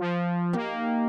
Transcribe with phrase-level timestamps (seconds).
[0.00, 0.99] Hooray!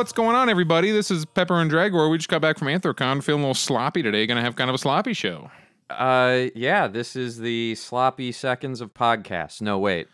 [0.00, 0.92] What's going on, everybody?
[0.92, 2.10] This is Pepper and Dragor.
[2.10, 4.26] We just got back from Anthrocon, feeling a little sloppy today.
[4.26, 5.50] Gonna have kind of a sloppy show.
[5.90, 9.60] Uh, yeah, this is the sloppy seconds of podcasts.
[9.60, 10.08] No, wait.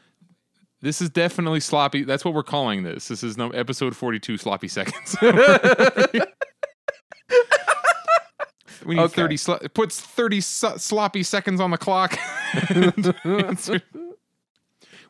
[0.80, 2.02] This is definitely sloppy.
[2.02, 3.06] That's what we're calling this.
[3.06, 5.16] This is no episode forty-two, sloppy seconds.
[5.22, 5.30] we
[8.96, 9.14] need Okay.
[9.14, 9.36] thirty.
[9.36, 12.18] Sl- it puts thirty so- sloppy seconds on the clock.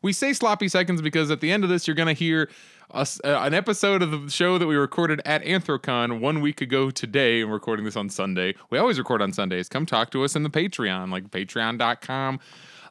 [0.06, 2.48] we say sloppy seconds because at the end of this, you're gonna hear
[2.92, 6.92] us uh, an episode of the show that we recorded at Anthrocon one week ago
[6.92, 7.42] today.
[7.42, 8.54] And recording this on Sunday.
[8.70, 9.68] We always record on Sundays.
[9.68, 12.38] Come talk to us in the Patreon, like Patreon.com.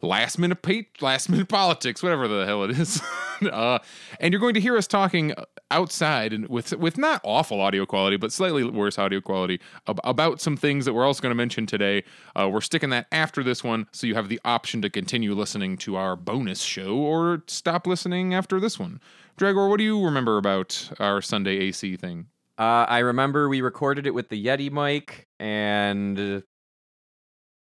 [0.05, 3.01] Last minute pate, last minute politics, whatever the hell it is,
[3.51, 3.79] uh,
[4.19, 5.33] and you're going to hear us talking
[5.71, 10.39] outside and with with not awful audio quality, but slightly worse audio quality ab- about
[10.39, 12.03] some things that we're also going to mention today.
[12.35, 15.75] Uh, we're sticking that after this one, so you have the option to continue listening
[15.77, 19.01] to our bonus show or stop listening after this one.
[19.39, 22.27] Dragor, what do you remember about our Sunday AC thing?
[22.59, 26.43] Uh, I remember we recorded it with the Yeti mic, and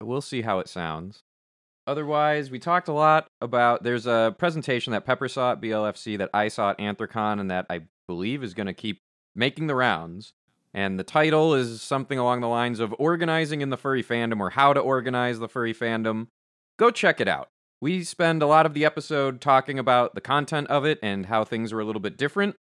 [0.01, 1.23] we'll see how it sounds.
[1.87, 3.83] Otherwise, we talked a lot about.
[3.83, 7.65] There's a presentation that Pepper saw at BLFC that I saw at Anthrocon, and that
[7.69, 8.99] I believe is going to keep
[9.35, 10.33] making the rounds.
[10.73, 14.51] And the title is something along the lines of Organizing in the Furry Fandom or
[14.51, 16.27] How to Organize the Furry Fandom.
[16.77, 17.49] Go check it out.
[17.81, 21.43] We spend a lot of the episode talking about the content of it and how
[21.43, 22.55] things are a little bit different.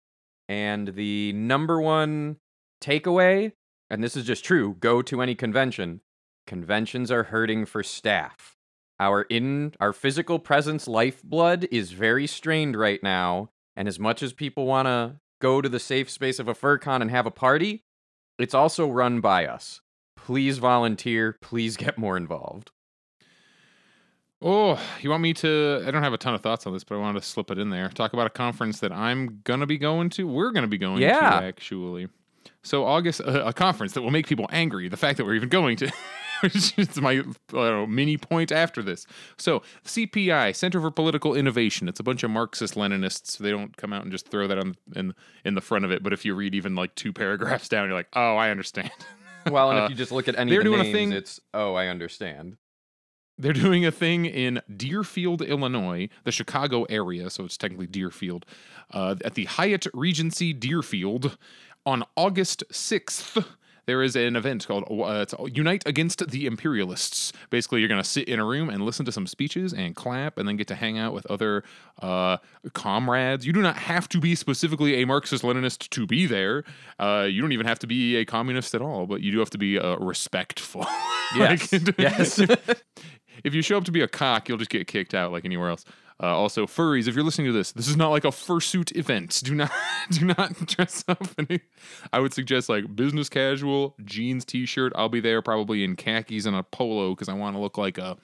[0.48, 2.38] And the number one
[2.81, 3.52] takeaway,
[3.89, 6.02] and this is just true, go to any convention.
[6.48, 8.56] Conventions are hurting for staff.
[9.00, 14.33] Our in our physical presence lifeblood is very strained right now, and as much as
[14.33, 17.83] people want to go to the safe space of a FurCon and have a party,
[18.38, 19.80] it's also run by us.
[20.17, 22.71] Please volunteer, please get more involved.
[24.42, 25.83] Oh, you want me to?
[25.86, 27.58] I don't have a ton of thoughts on this, but I wanted to slip it
[27.58, 27.89] in there.
[27.89, 30.27] Talk about a conference that I'm gonna be going to.
[30.27, 31.39] We're gonna be going Yeah.
[31.39, 32.08] to actually.
[32.64, 34.88] So August, uh, a conference that will make people angry.
[34.89, 35.92] The fact that we're even going to.
[36.77, 39.05] Is my know, mini point after this.
[39.38, 41.88] So CPI, Center for Political Innovation.
[41.89, 43.38] It's a bunch of Marxist Leninists.
[43.38, 45.14] They don't come out and just throw that on in
[45.44, 46.04] in the front of it.
[46.04, 48.92] But if you read even like two paragraphs down, you're like, oh, I understand.
[49.50, 51.11] Well, and Uh, if you just look at any they're of the doing a thing-
[51.14, 52.58] it's oh, I understand.
[53.38, 58.45] They're doing a thing in Deerfield, Illinois, the Chicago area, so it's technically Deerfield,
[58.92, 61.38] uh, at the Hyatt Regency Deerfield
[61.86, 63.45] on August 6th.
[63.89, 67.33] There is an event called uh, Unite Against the Imperialists.
[67.50, 70.38] Basically, you're going to sit in a room and listen to some speeches and clap,
[70.38, 71.64] and then get to hang out with other
[72.00, 72.38] uh,
[72.73, 73.48] comrades.
[73.48, 76.66] You do not have to be specifically a Marxist Leninist to be there.
[77.00, 79.50] Uh, you don't even have to be a communist at all, but you do have
[79.50, 80.86] to be uh, respectful.
[81.36, 82.39] Yes, Like, yes.
[83.44, 85.71] if you show up to be a cock, you'll just get kicked out like anywhere
[85.71, 85.83] else.
[86.22, 89.42] Uh, also, furries, if you're listening to this, this is not like a fursuit event.
[89.44, 89.72] Do not,
[90.12, 91.26] do not dress up.
[91.38, 91.62] Any,
[92.12, 94.92] I would suggest like business casual, jeans, t-shirt.
[94.96, 97.98] I'll be there probably in khakis and a polo because I want to look like
[97.98, 98.18] a,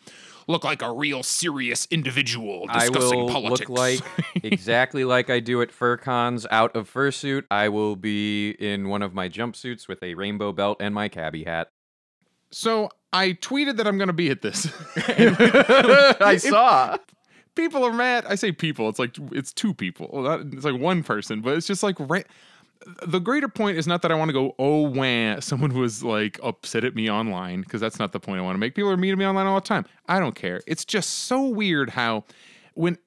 [0.48, 3.70] look like a real serious individual I discussing will politics.
[3.70, 4.00] look like
[4.44, 7.46] exactly like I do at FurCons out of fursuit.
[7.50, 11.46] I will be in one of my jumpsuits with a rainbow belt and my cabbie
[11.46, 11.70] hat.
[12.52, 14.68] so I tweeted that I'm going to be at this.
[15.08, 16.98] I saw.
[17.56, 18.26] People are mad.
[18.28, 18.90] I say people.
[18.90, 20.10] It's like it's two people.
[20.54, 22.28] It's like one person, but it's just like right.
[23.08, 26.40] The greater point is not that I want to go, oh, wah, someone was like
[26.44, 28.76] upset at me online, because that's not the point I want to make.
[28.76, 29.86] People are mean to me online all the time.
[30.08, 30.62] I don't care.
[30.68, 32.26] It's just so weird how
[32.76, 32.98] when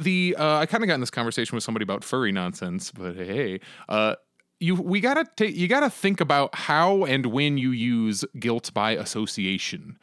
[0.00, 3.14] the uh, I kind of got in this conversation with somebody about furry nonsense, but
[3.14, 4.16] hey, uh,
[4.58, 8.92] you we gotta take you gotta think about how and when you use guilt by
[8.92, 9.98] association.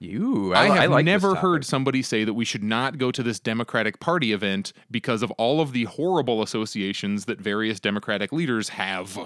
[0.00, 3.20] You, I, I, have like never heard somebody say that we should not go to
[3.20, 8.68] this Democratic Party event because of all of the horrible associations that various Democratic leaders
[8.70, 9.18] have.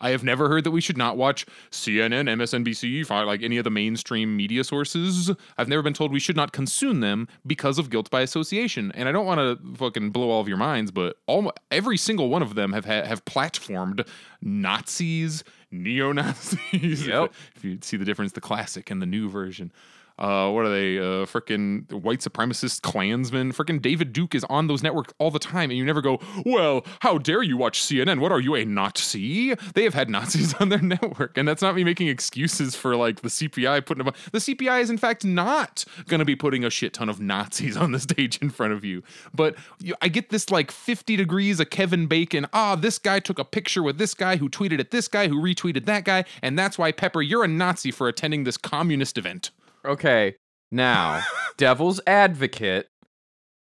[0.00, 3.70] I have never heard that we should not watch CNN, MSNBC, like any of the
[3.70, 5.30] mainstream media sources.
[5.56, 8.92] I've never been told we should not consume them because of guilt by association.
[8.92, 12.28] And I don't want to fucking blow all of your minds, but all every single
[12.28, 14.06] one of them have ha- have platformed
[14.42, 17.06] Nazis, neo Nazis.
[17.06, 17.32] Yep.
[17.56, 19.72] if you see the difference, the classic and the new version.
[20.18, 20.98] Uh, what are they?
[20.98, 23.52] Uh, freaking white supremacist Klansmen.
[23.52, 26.86] Freaking David Duke is on those networks all the time, and you never go, well,
[27.00, 28.20] how dare you watch CNN?
[28.20, 29.54] What are you, a Nazi?
[29.74, 33.20] They have had Nazis on their network, and that's not me making excuses for like
[33.20, 34.04] the CPI putting.
[34.06, 37.76] The CPI is in fact not going to be putting a shit ton of Nazis
[37.76, 39.02] on the stage in front of you,
[39.34, 42.46] but you, I get this like 50 degrees of Kevin Bacon.
[42.52, 45.40] Ah, this guy took a picture with this guy who tweeted at this guy who
[45.40, 49.50] retweeted that guy, and that's why Pepper, you're a Nazi for attending this communist event.
[49.86, 50.36] Okay,
[50.70, 51.22] now,
[51.56, 52.88] devil's advocate.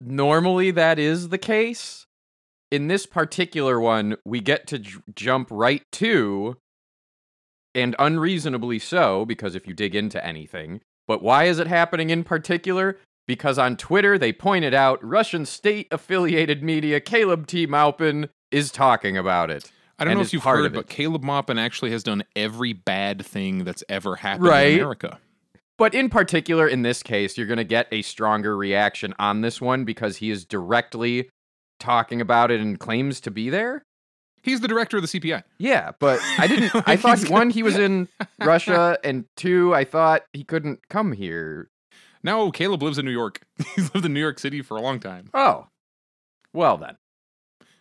[0.01, 2.05] Normally, that is the case.
[2.71, 6.57] In this particular one, we get to j- jump right to,
[7.73, 10.81] and unreasonably so, because if you dig into anything.
[11.07, 12.97] But why is it happening in particular?
[13.27, 17.65] Because on Twitter, they pointed out Russian state affiliated media Caleb T.
[17.65, 19.71] Maupin is talking about it.
[19.97, 20.89] I don't know if you've heard, of but.
[20.89, 24.73] Caleb Maupin actually has done every bad thing that's ever happened Right.
[24.73, 25.19] in America.
[25.77, 29.59] But in particular, in this case, you're going to get a stronger reaction on this
[29.59, 31.29] one because he is directly
[31.79, 33.83] talking about it and claims to be there.
[34.41, 35.43] He's the director of the CPI.
[35.57, 36.71] Yeah, but I didn't.
[36.87, 38.07] I thought He's one, he was in
[38.39, 41.69] Russia, and two, I thought he couldn't come here.
[42.23, 43.41] Now Caleb lives in New York.
[43.75, 45.29] He's lived in New York City for a long time.
[45.33, 45.67] Oh,
[46.53, 46.95] well then.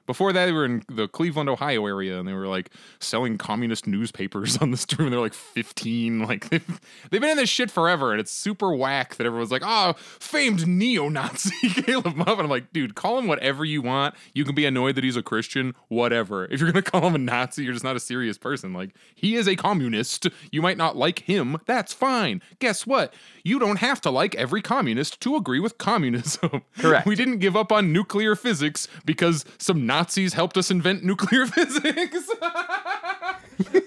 [0.07, 3.87] Before that, they were in the Cleveland, Ohio area, and they were like selling communist
[3.87, 5.01] newspapers on the street.
[5.05, 6.21] when They're like 15.
[6.21, 6.81] Like they've,
[7.11, 10.67] they've been in this shit forever, and it's super whack that everyone's like, "Oh, famed
[10.67, 14.15] neo-Nazi Caleb Muffin." I'm like, dude, call him whatever you want.
[14.35, 16.47] You can be annoyed that he's a Christian, whatever.
[16.47, 18.73] If you're gonna call him a Nazi, you're just not a serious person.
[18.73, 20.29] Like he is a communist.
[20.51, 21.59] You might not like him.
[21.67, 22.43] That's fine.
[22.59, 23.15] Guess what?
[23.43, 26.63] You don't have to like every communist to agree with communism.
[26.79, 27.07] Correct.
[27.07, 32.29] We didn't give up on nuclear physics because some Nazis helped us invent nuclear physics.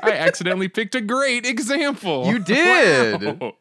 [0.02, 2.28] I accidentally picked a great example.
[2.28, 3.42] You did.
[3.42, 3.56] Wow.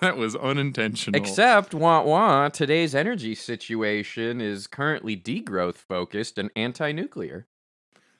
[0.00, 1.16] That was unintentional.
[1.20, 7.46] Except, wah wah, today's energy situation is currently degrowth focused and anti nuclear.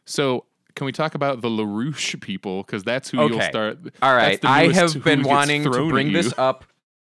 [0.04, 0.44] so,
[0.76, 2.62] can we talk about the LaRouche people?
[2.62, 3.78] Because that's who you'll start.
[4.00, 6.64] All right, I have been wanting to bring this up.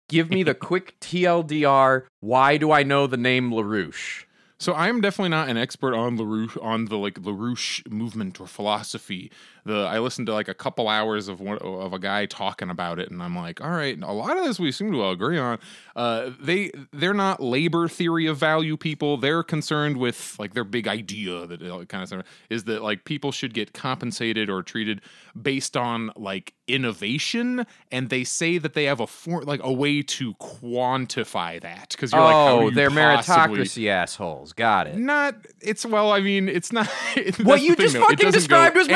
[0.09, 2.03] Give me the quick TLDR.
[2.19, 4.25] Why do I know the name LaRouche?
[4.59, 9.31] So I'm definitely not an expert on LaRouche on the like LaRouche movement or philosophy.
[9.67, 12.99] The I listened to like a couple hours of one of a guy talking about
[12.99, 15.59] it, and I'm like, all right, a lot of this we seem to agree on.
[15.95, 19.17] Uh, they they're not labor theory of value people.
[19.17, 21.59] They're concerned with like their big idea that
[21.89, 25.01] kind of is that like people should get compensated or treated
[25.39, 30.01] based on like innovation, and they say that they have a for like a way
[30.01, 34.53] to quantify that because you're like, oh, they're possibly- meritocracy assholes.
[34.53, 34.97] Got it.
[34.97, 36.87] not it's well i mean it's not
[37.43, 37.97] What you just.
[37.97, 38.91] Fucking described go- was it-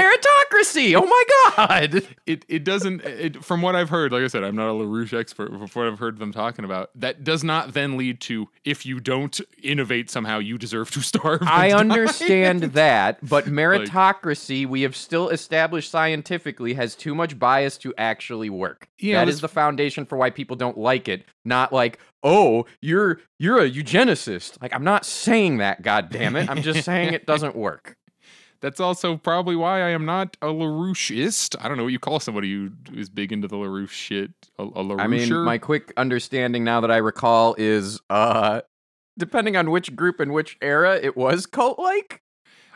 [0.96, 1.24] Oh my
[1.56, 2.04] god.
[2.26, 5.18] it, it doesn't it, from what i've heard like i said i'm not a larouche
[5.18, 8.48] expert but from what i've heard them talking about that does not then lead to
[8.64, 14.82] if you don't innovate somehow you deserve to starve I understand that, but meritocracy, we
[14.84, 18.88] have still established scientifically, has too much bias to actually work.
[19.00, 21.26] Yeah, that is the foundation for why people don't like it.
[21.44, 24.62] Not like, oh, you're you're a eugenicist.
[24.62, 25.82] Like, I'm not saying that.
[25.82, 26.50] God damn it!
[26.50, 27.98] I'm just saying it doesn't work.
[28.62, 32.20] That's also probably why i am not a laroucheist i don't know what you call
[32.20, 35.92] somebody who is big into the larouche shit a, a laroucher I mean, my quick
[35.98, 38.62] understanding now that I recall is, uh,
[39.18, 42.22] depending on which group and which era, it was cult-like.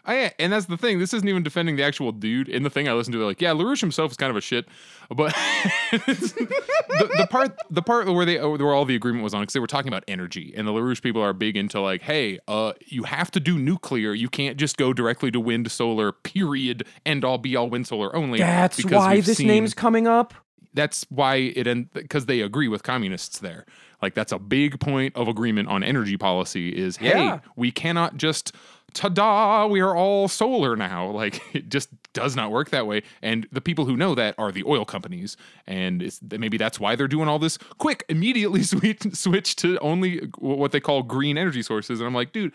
[0.08, 1.00] I, and that's the thing.
[1.00, 2.48] This isn't even defending the actual dude.
[2.48, 4.42] In the thing I listened to, they're like, yeah, LaRouche himself is kind of a
[4.42, 4.68] shit.
[5.10, 5.34] But
[5.92, 9.60] the, the part, the part where they, where all the agreement was on, because they
[9.60, 13.04] were talking about energy, and the LaRouche people are big into like, hey, uh, you
[13.04, 14.14] have to do nuclear.
[14.14, 16.12] You can't just go directly to wind, solar.
[16.12, 16.86] Period.
[17.06, 18.40] End all, be all, wind, solar only.
[18.40, 20.34] That's why this seen- name's coming up.
[20.74, 23.66] that's why it end because they agree with communists there.
[24.02, 27.40] Like that's a big point of agreement on energy policy is hey, Yeah.
[27.56, 28.54] we cannot just
[28.96, 31.14] ta-da, we are all solar now.
[31.26, 33.02] Like it just does not work that way.
[33.22, 35.38] And the people who know that are the oil companies.
[35.66, 40.26] And maybe that's why they're doing all this quick, immediately switch, switch to only uh,
[40.40, 42.00] what they call green energy sources.
[42.00, 42.54] And I'm like, dude,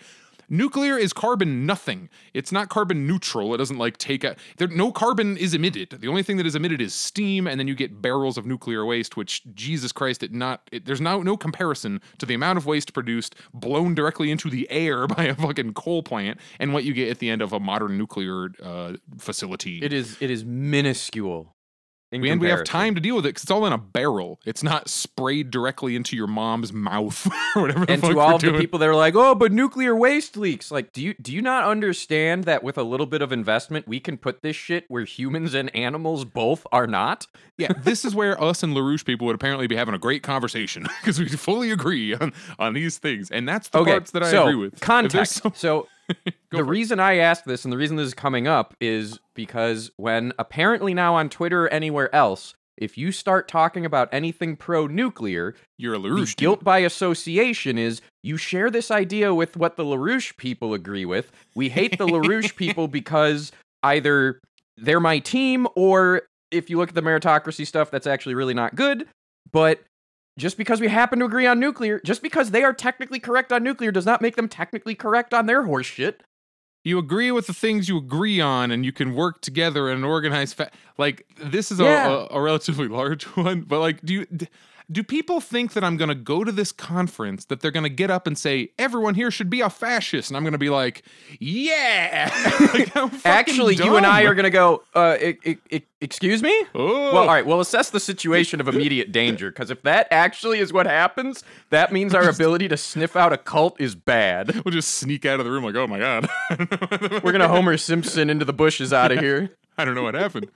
[0.53, 2.09] Nuclear is carbon nothing.
[2.35, 3.55] It's not carbon neutral.
[3.55, 5.97] It doesn't like take a there no carbon is emitted.
[6.01, 8.85] The only thing that is emitted is steam and then you get barrels of nuclear
[8.85, 12.67] waste which Jesus Christ it not it, there's no no comparison to the amount of
[12.67, 16.93] waste produced blown directly into the air by a fucking coal plant and what you
[16.93, 19.79] get at the end of a modern nuclear uh, facility.
[19.81, 21.55] It is it is minuscule.
[22.13, 24.41] And we have time to deal with it because it's all in a barrel.
[24.45, 27.27] It's not sprayed directly into your mom's mouth
[27.57, 27.87] or whatever.
[27.87, 30.93] The and to all the people that are like, "Oh, but nuclear waste leaks." Like,
[30.93, 34.19] do you do you not understand that with a little bit of investment, we can
[34.19, 37.27] put this shit where humans and animals both are not?
[37.57, 40.87] Yeah, this is where us and LaRouche people would apparently be having a great conversation
[41.01, 43.31] because we fully agree on, on these things.
[43.31, 44.81] And that's the okay, parts that I so agree with.
[44.81, 45.43] Context.
[45.55, 45.87] So
[46.51, 46.67] the for it.
[46.67, 50.95] reason I asked this and the reason this is coming up is because when apparently
[50.95, 55.99] now on Twitter or anywhere else, if you start talking about anything pro-nuclear, You're a
[55.99, 56.37] LaRouche.
[56.37, 61.31] guilt by association is you share this idea with what the LaRouche people agree with.
[61.55, 63.53] We hate the LaRouche people because
[63.83, 64.41] either
[64.79, 68.75] they're my team or if you look at the meritocracy stuff, that's actually really not
[68.75, 69.07] good.
[69.53, 69.83] But
[70.39, 73.63] just because we happen to agree on nuclear, just because they are technically correct on
[73.63, 76.23] nuclear does not make them technically correct on their horse shit.
[76.85, 80.05] you agree with the things you agree on and you can work together in an
[80.05, 84.27] organized fa- like this is a, a, a relatively large one but like do you
[84.27, 84.49] d-
[84.91, 87.89] do people think that i'm going to go to this conference that they're going to
[87.89, 90.71] get up and say everyone here should be a fascist and i'm going to be
[90.71, 91.03] like
[91.39, 92.31] yeah
[92.73, 92.95] Like,
[93.25, 95.17] Actually, you and I are going to go, uh,
[96.01, 96.65] excuse me?
[96.75, 97.45] oh Well, all right.
[97.45, 101.93] We'll assess the situation of immediate danger because if that actually is what happens, that
[101.93, 104.55] means our ability to sniff out a cult is bad.
[104.65, 106.29] we'll just sneak out of the room like oh my god
[107.25, 109.57] We're gonna Homer Simpson into the bushes out of here.
[109.79, 110.49] I don't know what happened.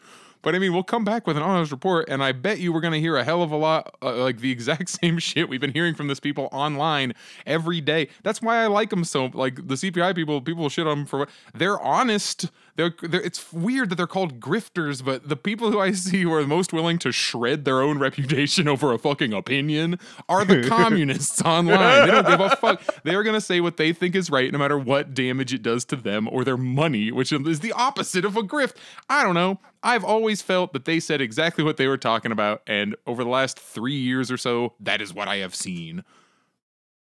[0.44, 2.82] But I mean, we'll come back with an honest report, and I bet you we're
[2.82, 5.60] going to hear a hell of a lot, uh, like the exact same shit we've
[5.60, 7.14] been hearing from this people online
[7.46, 8.08] every day.
[8.22, 9.30] That's why I like them so.
[9.32, 12.50] Like the CPI people, people shit on them for what they're honest.
[12.76, 16.32] They're, they're it's weird that they're called grifters, but the people who I see who
[16.34, 19.98] are most willing to shred their own reputation over a fucking opinion
[20.28, 22.06] are the communists online.
[22.06, 22.82] They don't give a fuck.
[23.02, 25.62] They are going to say what they think is right, no matter what damage it
[25.62, 28.74] does to them or their money, which is the opposite of a grift.
[29.08, 29.60] I don't know.
[29.84, 33.30] I've always felt that they said exactly what they were talking about, and over the
[33.30, 36.02] last three years or so, that is what I have seen.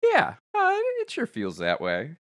[0.02, 2.16] Yeah, uh, it sure feels that way.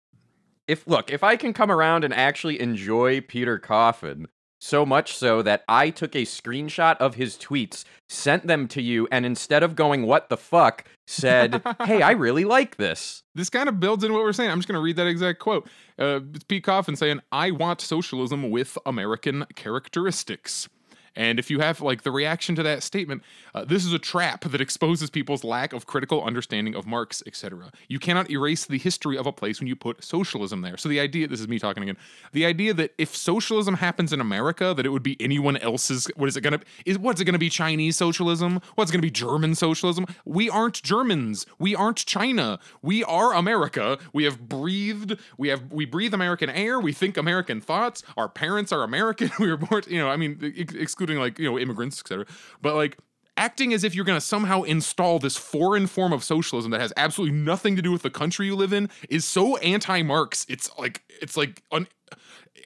[0.68, 4.28] If look, if I can come around and actually enjoy Peter Coffin
[4.60, 9.08] so much so that I took a screenshot of his tweets, sent them to you,
[9.12, 13.70] and instead of going "What the fuck," said, "Hey, I really like this." This kind
[13.70, 14.52] of builds in what we're saying.
[14.52, 15.68] I'm just going to read that exact quote.
[15.98, 20.68] Uh, it's Pete Coffin saying, I want socialism with American characteristics.
[21.16, 23.24] And if you have like the reaction to that statement,
[23.54, 27.72] uh, this is a trap that exposes people's lack of critical understanding of Marx, etc.
[27.88, 30.78] You cannot erase the history of a place when you put socialism there.
[30.78, 31.98] So the idea, this is me talking again,
[32.32, 36.08] the idea that if socialism happens in America, that it would be anyone else's.
[36.16, 36.60] What is it gonna?
[36.86, 37.50] Is what's it gonna be?
[37.50, 38.62] Chinese socialism?
[38.76, 39.12] What's it gonna be?
[39.12, 40.06] German socialism?
[40.26, 41.46] We aren't Germans.
[41.58, 42.60] We aren't China.
[42.82, 43.98] We are America.
[44.14, 45.18] We have breathed.
[45.38, 46.80] We have we breathe American air.
[46.80, 48.04] We think American thoughts.
[48.18, 49.32] Our parents are American.
[49.40, 49.84] We were born.
[49.88, 52.26] You know, I mean, ex- excluding like you know immigrants, etc.
[52.62, 52.98] But like
[53.38, 56.92] acting as if you're going to somehow install this foreign form of socialism that has
[56.98, 60.46] absolutely nothing to do with the country you live in is so anti-Marx.
[60.50, 61.88] It's like it's like un-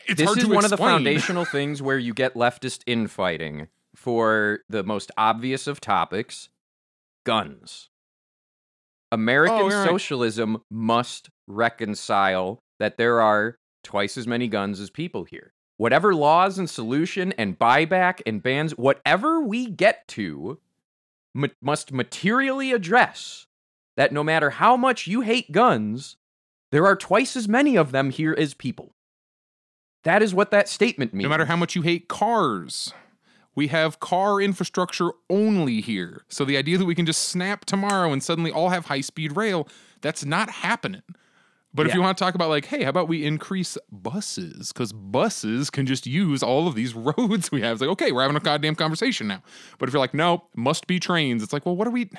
[0.07, 3.67] it's this hard is to one of the foundational things where you get leftist infighting
[3.95, 6.49] for the most obvious of topics
[7.25, 7.89] guns.
[9.11, 9.87] American Oh, right.
[9.87, 15.53] socialism must reconcile that there are twice as many guns as people here.
[15.83, 20.61] Whatever laws and solution and buyback and bans, whatever we get to,
[21.33, 23.47] ma- must materially address
[23.97, 26.15] that no matter how much you hate guns,
[26.71, 28.95] there are twice as many of them here as people.
[30.05, 31.23] That is what that statement means.
[31.23, 32.93] No matter how much you hate cars,
[33.53, 36.23] we have car infrastructure only here.
[36.29, 39.35] So the idea that we can just snap tomorrow and suddenly all have high speed
[39.35, 39.67] rail,
[39.99, 41.03] that's not happening.
[41.73, 44.71] But if you want to talk about like, hey, how about we increase buses?
[44.71, 47.73] Because buses can just use all of these roads we have.
[47.73, 49.41] It's like, okay, we're having a goddamn conversation now.
[49.79, 52.09] But if you're like, no, must be trains, it's like, well, what are we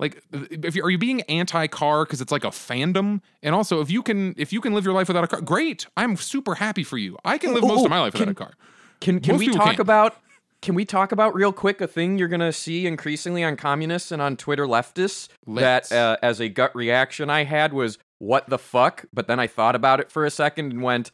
[0.00, 3.90] like if you are you being anti-car because it's like a fandom and also if
[3.90, 6.82] you can if you can live your life without a car great i'm super happy
[6.82, 8.54] for you i can live Oh, most oh, of my life without a car
[9.00, 9.78] Can can Most we talk can't.
[9.78, 10.16] about
[10.62, 14.22] can we talk about real quick a thing you're gonna see increasingly on communists and
[14.22, 15.90] on Twitter leftists Let's.
[15.90, 19.48] that uh, as a gut reaction I had was what the fuck, but then I
[19.48, 21.10] thought about it for a second and went,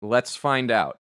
[0.00, 0.98] let's find out.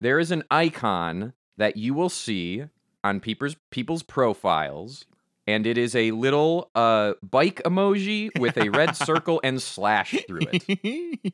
[0.00, 2.64] There is an icon that you will see
[3.04, 5.04] on people's people's profiles,
[5.50, 10.40] and it is a little uh, bike emoji with a red circle and slash through
[10.52, 11.32] it.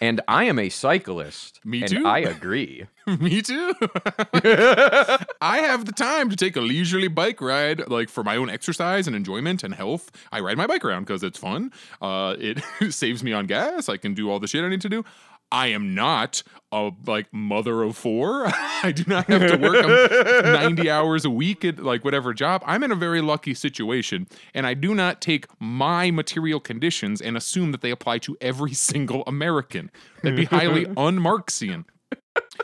[0.00, 1.60] And I am a cyclist.
[1.64, 2.06] Me and too.
[2.06, 2.86] I agree.
[3.20, 3.72] me too
[5.40, 9.06] i have the time to take a leisurely bike ride like for my own exercise
[9.06, 11.70] and enjoyment and health i ride my bike around because it's fun
[12.02, 12.60] uh, it
[12.92, 15.04] saves me on gas i can do all the shit i need to do
[15.52, 18.46] I am not a like mother of four.
[18.82, 22.62] I do not have to work um, 90 hours a week at like whatever job.
[22.66, 27.36] I'm in a very lucky situation and I do not take my material conditions and
[27.36, 29.90] assume that they apply to every single American.
[30.22, 31.86] That'd be highly un-Marxian.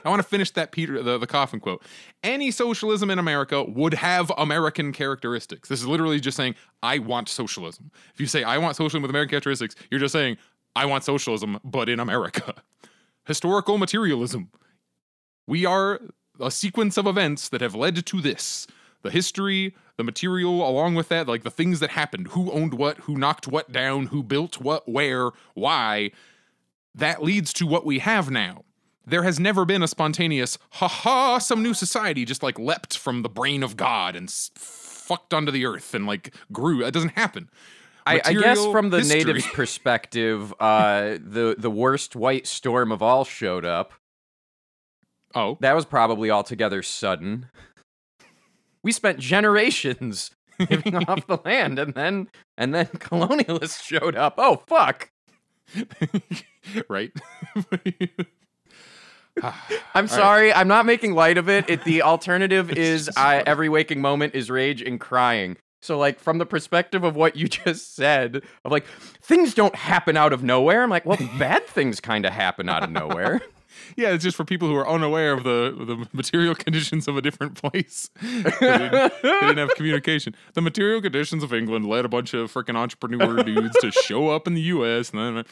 [0.05, 1.83] I want to finish that Peter the, the coffin quote.
[2.23, 5.69] Any socialism in America would have American characteristics.
[5.69, 7.91] This is literally just saying I want socialism.
[8.13, 10.37] If you say I want socialism with American characteristics, you're just saying
[10.75, 12.55] I want socialism but in America.
[13.27, 14.51] Historical materialism.
[15.47, 16.01] We are
[16.41, 18.67] a sequence of events that have led to this.
[19.03, 22.99] The history, the material along with that, like the things that happened, who owned what,
[22.99, 26.13] who knocked what down, who built what, where, why,
[26.95, 28.65] that leads to what we have now
[29.07, 33.23] there has never been a spontaneous ha ha some new society just like leapt from
[33.23, 37.51] the brain of god and fucked onto the earth and like grew That doesn't happen
[38.07, 39.19] I, I guess from the history.
[39.19, 43.93] natives' perspective, uh, the the worst white storm of all showed up.
[45.35, 47.47] oh That was probably altogether sudden.
[48.83, 50.31] We spent generations
[50.71, 54.35] living off the land, and then and then colonialists showed up.
[54.39, 55.11] Oh fuck!
[56.89, 57.13] right
[59.95, 60.53] I'm sorry.
[60.53, 61.69] I'm not making light of it.
[61.69, 65.57] It the alternative is I, every waking moment is rage and crying.
[65.83, 68.87] So like from the perspective of what you just said, of like
[69.21, 70.83] things don't happen out of nowhere.
[70.83, 73.43] I'm like, well, bad things kind of happen out of nowhere.
[73.97, 77.23] yeah it's just for people who are unaware of the the material conditions of a
[77.23, 82.09] different place they, didn't, they didn't have communication the material conditions of england led a
[82.09, 85.45] bunch of freaking entrepreneur dudes to show up in the us and then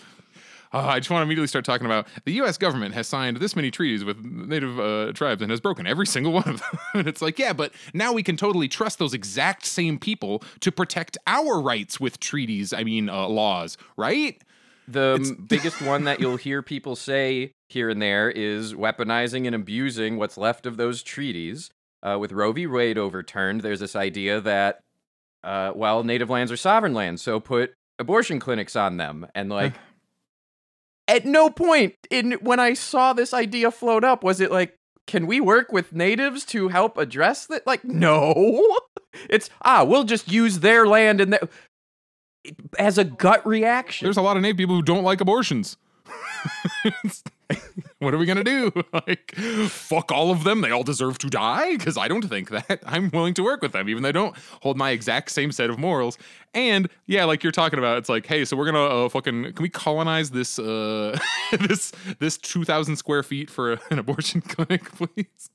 [0.73, 2.57] Uh, I just want to immediately start talking about the U.S.
[2.57, 6.33] government has signed this many treaties with native uh, tribes and has broken every single
[6.33, 6.79] one of them.
[6.95, 10.71] and it's like, yeah, but now we can totally trust those exact same people to
[10.71, 12.73] protect our rights with treaties.
[12.73, 14.41] I mean, uh, laws, right?
[14.87, 19.55] The m- biggest one that you'll hear people say here and there is weaponizing and
[19.55, 21.71] abusing what's left of those treaties.
[22.03, 22.67] Uh, with Roe v.
[22.67, 24.81] Wade overturned, there's this idea that,
[25.45, 29.27] uh, well, native lands are sovereign lands, so put abortion clinics on them.
[29.35, 29.75] And like,
[31.11, 34.77] at no point in when I saw this idea float up was it like,
[35.07, 37.67] can we work with natives to help address that?
[37.67, 38.79] Like, no.
[39.29, 41.51] It's ah, we'll just use their land and that
[42.79, 44.07] as a gut reaction.
[44.07, 45.77] There's a lot of native people who don't like abortions.
[48.01, 48.73] what are we gonna do?
[48.93, 49.35] Like,
[49.69, 50.61] fuck all of them?
[50.63, 51.77] They all deserve to die?
[51.77, 52.81] Because I don't think that.
[52.87, 55.71] I'm willing to work with them, even though they don't hold my exact same set
[55.71, 56.19] of morals.
[56.53, 59.63] And yeah, like you're talking about, it's like, hey, so we're gonna uh, fucking can
[59.63, 61.19] we colonize this uh
[61.61, 65.51] this this two thousand square feet for an abortion clinic, please?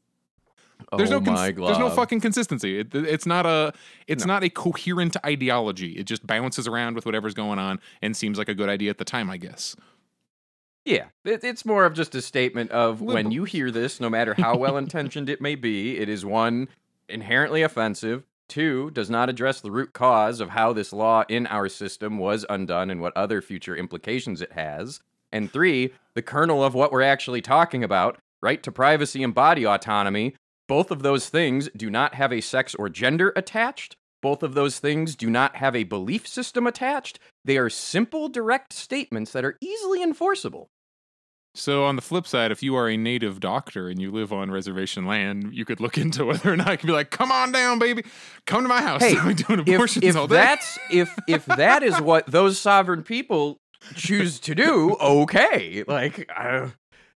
[0.95, 2.79] There's oh no cons- there's no fucking consistency.
[2.79, 3.73] It, it's not a
[4.07, 5.93] it's not a coherent ideology.
[5.93, 8.97] It just bounces around with whatever's going on and seems like a good idea at
[8.97, 9.75] the time, I guess.
[10.85, 14.35] Yeah, it, it's more of just a statement of when you hear this, no matter
[14.35, 16.67] how well intentioned it may be, it is one,
[17.09, 21.67] inherently offensive, two, does not address the root cause of how this law in our
[21.67, 24.99] system was undone and what other future implications it has,
[25.31, 29.65] and three, the kernel of what we're actually talking about, right to privacy and body
[29.65, 30.35] autonomy.
[30.67, 33.95] Both of those things do not have a sex or gender attached.
[34.21, 37.19] Both of those things do not have a belief system attached.
[37.43, 40.69] They are simple, direct statements that are easily enforceable.
[41.55, 44.51] So on the flip side, if you are a native doctor and you live on
[44.51, 47.51] reservation land, you could look into whether or not you could be like, "Come on
[47.51, 48.03] down, baby,
[48.45, 49.01] come to my house.
[49.01, 52.59] Hey, I'm doing if, abortions if all day." that's if if that is what those
[52.59, 53.57] sovereign people
[53.95, 55.83] choose to do, okay.
[55.87, 56.69] Like uh,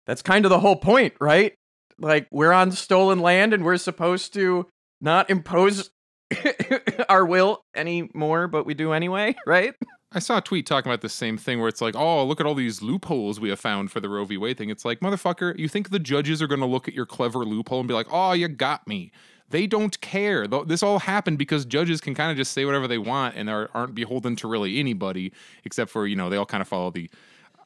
[0.05, 1.53] that's kind of the whole point, right?
[1.99, 4.67] Like we're on stolen land and we're supposed to
[5.01, 5.89] not impose
[7.09, 9.73] our will anymore, but we do anyway, right?
[10.11, 12.45] I saw a tweet talking about the same thing where it's like, "Oh, look at
[12.45, 14.37] all these loopholes we have found for the Roe v.
[14.37, 17.05] Wade thing." It's like, motherfucker, you think the judges are going to look at your
[17.05, 19.11] clever loophole and be like, "Oh, you got me."
[19.49, 20.45] They don't care.
[20.47, 23.49] Th- This all happened because judges can kind of just say whatever they want and
[23.49, 25.31] are, aren't beholden to really anybody,
[25.65, 27.09] except for you know they all kind of follow the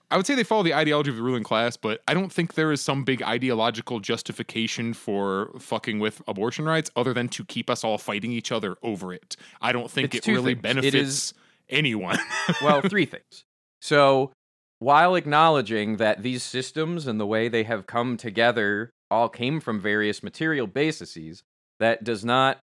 [0.10, 2.56] I would say they follow the ideology of the ruling class, but I don't think
[2.56, 7.70] there is some big ideological justification for fucking with abortion rights other than to keep
[7.70, 9.38] us all fighting each other over it.
[9.62, 10.62] I don't think It's it really things.
[10.64, 11.34] Benefits is-
[11.72, 12.20] anyone.
[12.62, 13.46] well, three things.
[13.82, 14.32] So,
[14.80, 19.80] while acknowledging that these systems and the way they have come together all came from
[19.80, 21.44] various material bases,
[21.80, 22.60] that does not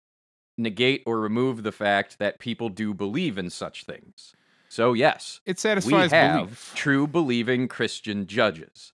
[0.59, 4.33] negate or remove the fact that people do believe in such things.
[4.69, 6.73] So, yes, it satisfies we have belief.
[6.75, 8.93] true believing Christian judges.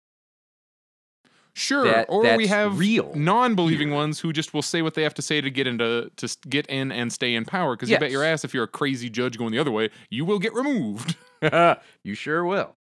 [1.59, 3.97] Sure, that- or we have real non-believing here.
[3.97, 6.67] ones who just will say what they have to say to get into to get
[6.67, 7.75] in and stay in power.
[7.75, 10.25] Because you bet your ass, if you're a crazy judge going the other way, you
[10.25, 11.17] will get removed.
[12.03, 12.77] you sure will.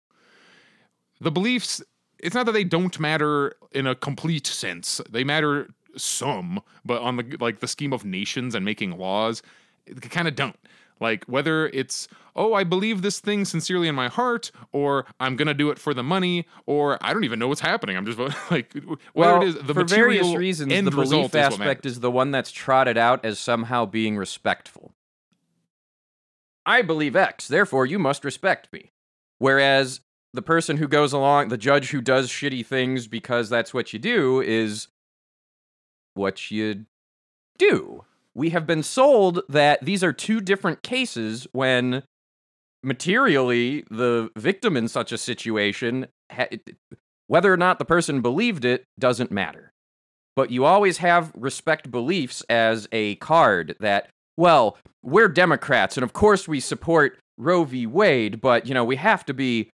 [1.21, 1.81] the beliefs
[2.19, 5.01] it's not that they don't matter in a complete sense.
[5.09, 9.41] They matter some, but on the like the scheme of nations and making laws,
[9.85, 10.55] they kind of don't.
[11.03, 15.53] Like whether it's oh I believe this thing sincerely in my heart, or I'm gonna
[15.53, 17.97] do it for the money, or I don't even know what's happening.
[17.97, 18.17] I'm just
[18.51, 21.91] like whether well, it is the for various reasons, the belief aspect matters.
[21.91, 24.93] is the one that's trotted out as somehow being respectful.
[26.65, 28.93] I believe X, therefore you must respect me.
[29.39, 29.99] Whereas
[30.33, 33.99] the person who goes along, the judge who does shitty things because that's what you
[33.99, 34.87] do, is
[36.13, 36.85] what you
[37.57, 38.05] do.
[38.35, 42.03] We have been sold that these are two different cases when
[42.83, 46.49] materially the victim in such a situation, ha-
[47.27, 49.71] whether or not the person believed it, doesn't matter.
[50.35, 56.13] But you always have respect beliefs as a card that, well, we're Democrats and of
[56.13, 57.85] course we support Roe v.
[57.85, 59.69] Wade, but you know, we have to be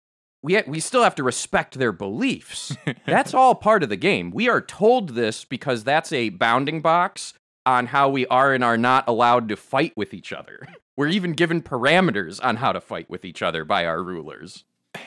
[0.41, 2.76] we we still have to respect their beliefs.
[3.06, 4.32] that's all part of the game.
[4.32, 7.34] We are told this because that's a bounding box
[7.65, 10.67] on how we are and are not allowed to fight with each other.
[10.97, 14.63] We're even given parameters on how to fight with each other by our rulers.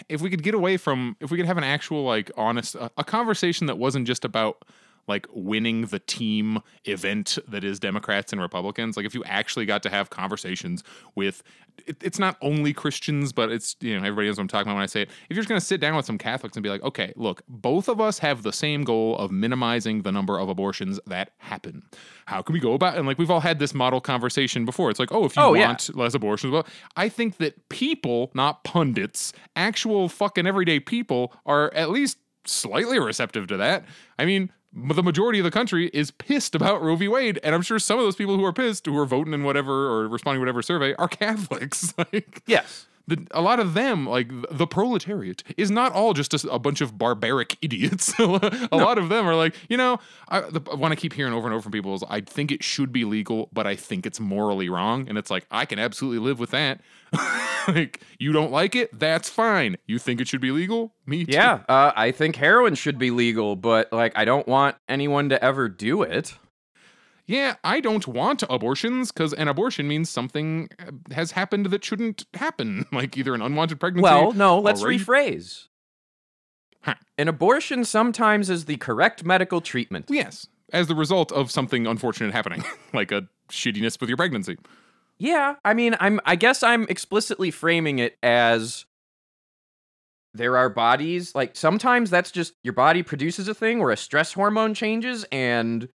[0.08, 3.04] if we could get away from if we could have an actual like honest a,
[3.04, 4.64] conversation that wasn't just about
[5.08, 9.82] like winning the team event that is Democrats and Republicans like if you actually got
[9.82, 11.42] to have conversations with
[11.86, 14.76] it, it's not only Christians but it's you know everybody knows what I'm talking about
[14.76, 16.68] when I say it if you're just to sit down with some Catholics and be
[16.68, 20.48] like okay look both of us have the same goal of minimizing the number of
[20.48, 21.82] abortions that happen
[22.26, 24.98] how can we go about and like we've all had this model conversation before it's
[25.00, 25.66] like oh if you Oh, yeah.
[25.68, 26.52] want less abortions.
[26.52, 26.66] Well,
[26.96, 33.46] I think that people, not pundits, actual fucking everyday people are at least slightly receptive
[33.46, 33.84] to that.
[34.18, 34.50] I mean,
[34.94, 37.08] the majority of the country is pissed about Roe v.
[37.08, 39.44] Wade, and I'm sure some of those people who are pissed, who are voting in
[39.44, 41.94] whatever or responding to whatever survey, are Catholics.
[41.98, 42.86] like, Yes.
[43.08, 46.98] The, a lot of them, like the proletariat, is not all just a bunch of
[46.98, 48.16] barbaric idiots.
[48.18, 51.46] a lot of them are like, you know, I, the, what I keep hearing over
[51.46, 54.20] and over from people is, I think it should be legal, but I think it's
[54.20, 55.08] morally wrong.
[55.08, 56.80] And it's like, I can absolutely live with that.
[57.68, 58.96] like, you don't like it?
[58.98, 59.76] That's fine.
[59.86, 60.92] You think it should be legal?
[61.06, 61.32] Me too.
[61.32, 65.42] Yeah, uh, I think heroin should be legal, but like I don't want anyone to
[65.42, 66.34] ever do it.
[67.28, 72.24] Yeah, I don't want abortions because an abortion means something uh, has happened that shouldn't
[72.32, 74.02] happen, like either an unwanted pregnancy.
[74.02, 75.02] Well, no, let's rape.
[75.02, 75.68] rephrase.
[76.80, 76.94] Huh.
[77.18, 80.06] An abortion sometimes is the correct medical treatment.
[80.08, 82.64] Yes, as the result of something unfortunate happening,
[82.94, 84.56] like a shittiness with your pregnancy.
[85.18, 88.86] Yeah, I mean, I'm I guess I'm explicitly framing it as
[90.34, 94.34] there are bodies like sometimes that's just your body produces a thing where a stress
[94.34, 95.88] hormone changes and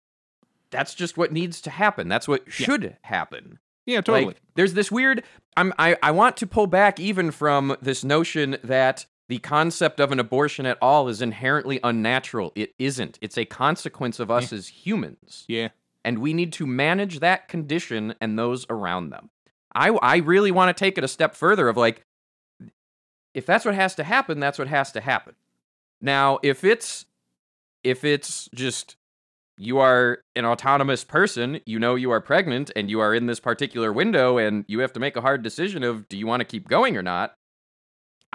[0.73, 2.09] that's just what needs to happen.
[2.09, 3.59] That's what should happen.
[3.85, 4.25] Yeah, totally.
[4.25, 5.23] Like, there's this weird.
[5.55, 5.73] I'm.
[5.77, 5.97] I.
[6.01, 10.65] I want to pull back even from this notion that the concept of an abortion
[10.65, 12.51] at all is inherently unnatural.
[12.55, 13.17] It isn't.
[13.21, 15.69] It's a consequence of us as humans, yeah.
[16.03, 19.29] and we need to manage that condition and those around them.
[19.73, 19.89] I.
[20.01, 21.67] I really want to take it a step further.
[21.67, 22.05] Of like,
[23.33, 25.35] if that's what has to happen, that's what has to happen.
[26.01, 27.05] Now, if it's
[27.83, 28.95] if it's just
[29.57, 33.39] you are an autonomous person, you know you are pregnant and you are in this
[33.39, 36.45] particular window and you have to make a hard decision of do you want to
[36.45, 37.35] keep going or not?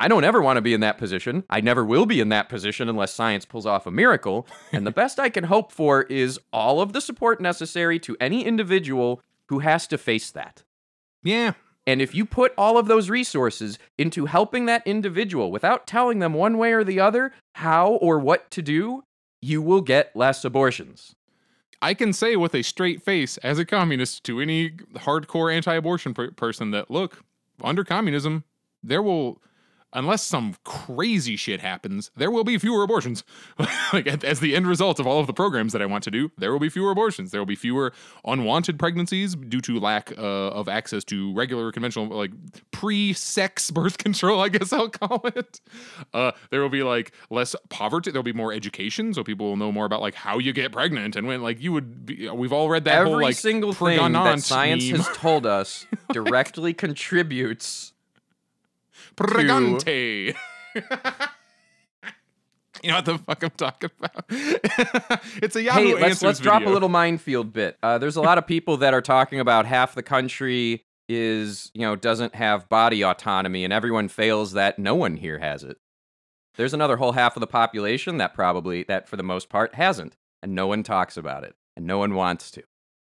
[0.01, 1.43] I don't ever want to be in that position.
[1.51, 4.47] I never will be in that position unless science pulls off a miracle.
[4.73, 8.45] and the best I can hope for is all of the support necessary to any
[8.45, 10.63] individual who has to face that.
[11.25, 11.55] Yeah.
[11.85, 16.35] And if you put all of those resources into helping that individual without telling them
[16.35, 19.03] one way or the other how or what to do,
[19.41, 21.15] you will get less abortions.
[21.81, 26.13] I can say with a straight face as a communist to any hardcore anti abortion
[26.13, 27.23] per- person that, look,
[27.63, 28.45] under communism,
[28.83, 29.41] there will,
[29.93, 33.25] unless some crazy shit happens, there will be fewer abortions.
[33.93, 36.31] like, as- the end result of all of the programs that I want to do,
[36.39, 37.31] there will be fewer abortions.
[37.31, 37.93] There will be fewer
[38.25, 42.31] unwanted pregnancies due to lack uh, of access to regular, conventional, like
[42.71, 45.61] pre sex birth control, I guess I'll call it.
[46.15, 48.11] Uh, there will be like less poverty.
[48.11, 51.17] There'll be more education, so people will know more about like how you get pregnant
[51.17, 54.13] and when, like, you would be, we've all read that Every whole like single thing
[54.13, 55.01] that science meme.
[55.01, 57.93] has told us directly contributes.
[59.19, 60.35] Pregante.
[62.83, 64.25] you know what the fuck I'm talking about?
[65.43, 66.75] it's a Yahoo hey, let's Answers let's drop a video.
[66.75, 67.77] little minefield bit.
[67.83, 71.83] Uh, there's a lot of people that are talking about half the country is you
[71.83, 74.79] know doesn't have body autonomy, and everyone fails that.
[74.79, 75.79] No one here has it.
[76.57, 80.17] There's another whole half of the population that probably that for the most part hasn't,
[80.43, 82.63] and no one talks about it, and no one wants to.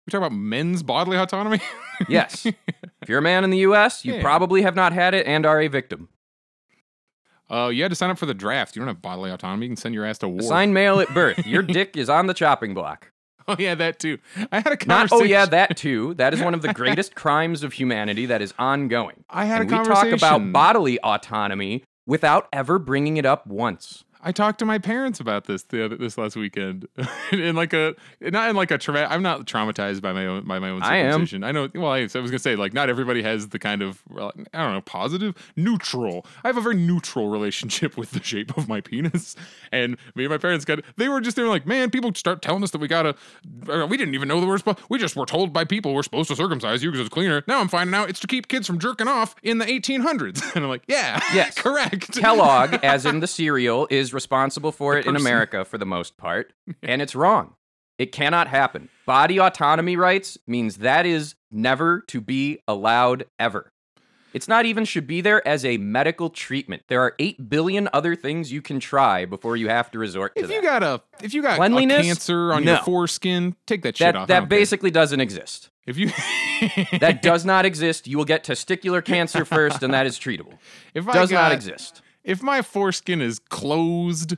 [0.09, 1.61] We talk about men's bodily autonomy.
[2.07, 2.45] Yes,
[3.01, 4.21] if you're a man in the U.S., you Yeah.
[4.21, 6.07] probably have not had it and are a victim.
[7.51, 8.75] Uh, you had to sign up for the draft.
[8.75, 9.65] You don't have bodily autonomy.
[9.65, 10.41] You can send your ass to war.
[10.41, 11.45] Sign mail at birth.
[11.45, 13.11] Your dick is on the chopping block.
[13.49, 14.17] Oh yeah, that too.
[14.51, 16.13] I had a Not, oh yeah, that too.
[16.13, 19.25] That is one of the greatest crimes of humanity that is ongoing.
[19.29, 24.05] I had and a we talk about bodily autonomy without ever bringing it up once.
[24.21, 26.87] I talked to my parents about this the other, this last weekend,
[27.31, 29.07] in like a not in like a trauma.
[29.09, 31.11] I'm not traumatized by my own by my own I am.
[31.13, 31.43] circumcision.
[31.43, 31.69] I, know.
[31.73, 34.31] Well, I, so I was gonna say like not everybody has the kind of I
[34.63, 36.25] don't know positive neutral.
[36.43, 39.35] I have a very neutral relationship with the shape of my penis,
[39.71, 42.41] and me and my parents got they were just they were like, man, people start
[42.41, 43.15] telling us that we gotta.
[43.65, 44.79] We didn't even know the we're supposed.
[44.89, 47.43] We just were told by people we're supposed to circumcise you because it's cleaner.
[47.47, 50.63] Now I'm finding out it's to keep kids from jerking off in the 1800s, and
[50.65, 51.55] I'm like, yeah, Yes.
[51.55, 52.11] correct.
[52.19, 55.15] Kellogg, as in the cereal, is responsible for it in.
[55.15, 57.55] America for the most part, and it's wrong.
[57.97, 58.89] It cannot happen.
[59.05, 63.71] Body autonomy rights means that is never to be allowed ever.
[64.31, 66.83] It's not even should be there as a medical treatment.
[66.87, 70.43] There are 8 billion other things you can try before you have to resort to
[70.43, 70.53] If that.
[70.53, 72.05] you got a if you got Cleanliness?
[72.05, 74.27] cancer on your foreskin, take that shit that off.
[74.27, 74.59] That don't care.
[74.59, 75.71] basically doesn't exist.
[75.87, 76.11] if you
[76.99, 78.07] That does not exist.
[78.07, 80.53] You will get testicular cancer first, and that is treatable.
[80.93, 82.03] if I Does got, not exist.
[82.23, 84.35] If my foreskin is closed,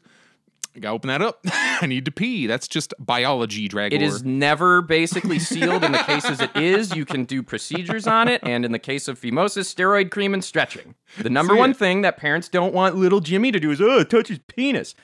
[0.76, 1.40] I gotta open that up.
[1.46, 2.48] I need to pee.
[2.48, 3.94] That's just biology, Dragor.
[3.94, 5.84] It is never basically sealed.
[5.84, 8.42] In the cases it is, you can do procedures on it.
[8.44, 10.96] And in the case of phimosis, steroid cream and stretching.
[11.18, 11.78] The number See one it.
[11.78, 14.96] thing that parents don't want little Jimmy to do is, oh, touch his penis.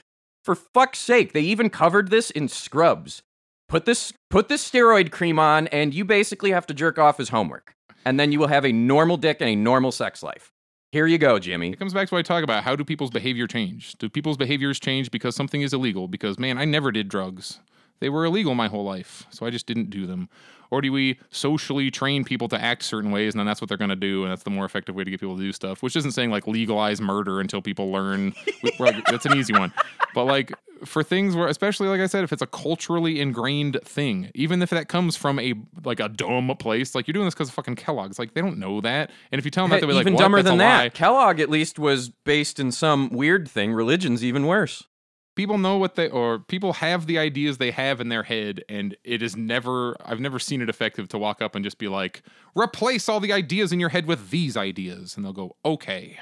[0.44, 3.24] For fuck's sake, they even covered this in scrubs.
[3.68, 7.30] Put this put this steroid cream on, and you basically have to jerk off as
[7.30, 7.74] homework.
[8.06, 10.54] And then you will have a normal dick and a normal sex life.
[10.91, 11.71] Here you go, Jimmy.
[11.71, 12.63] It comes back to what I talk about.
[12.63, 13.95] How do people's behavior change?
[13.97, 16.08] Do people's behaviors change because something is illegal?
[16.08, 17.60] Because man, I never did drugs.
[18.00, 20.30] They were illegal my whole life, so I just didn't do them.
[20.72, 23.78] Or do we socially train people to act certain ways, and then that's what they're
[23.78, 25.82] going to do, and that's the more effective way to get people to do stuff?
[25.82, 28.34] Which isn't saying like legalize murder until people learn.
[28.80, 29.74] Like, that's an easy one,
[30.14, 30.54] but like
[30.86, 34.70] for things where, especially like I said, if it's a culturally ingrained thing, even if
[34.70, 35.54] that comes from a
[35.84, 38.58] like a dumb place, like you're doing this because of fucking Kellogg's, like they don't
[38.58, 40.60] know that, and if you tell them that, they'll be like, even dumber That's than
[40.60, 40.94] lie." that.
[40.94, 43.74] Kellogg at least was based in some weird thing.
[43.74, 44.84] Religion's even worse.
[45.38, 48.97] People know what they or people have the ideas they have in their head and
[49.04, 52.23] it is never i've never seen it effective to walk up and just be like
[52.56, 55.15] replace all the ideas in your head with these ideas.
[55.15, 56.17] And they'll go okay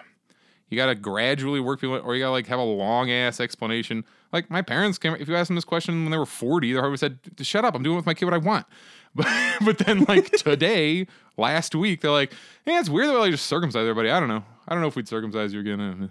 [0.70, 4.04] you gotta gradually work people or you gotta like have a long ass explanation.
[4.34, 6.80] Like my parents came if you asked them this question when they were 40 they
[6.80, 8.66] always said shut up i'm doing with my kid what i want.
[9.16, 9.28] But
[9.64, 12.34] but then like today last week they're like
[12.66, 14.10] yeah it's weird that we just circumcise everybody.
[14.10, 14.44] I don't know.
[14.68, 15.80] I don't know if we'd circumcise you again.
[15.80, 16.10] And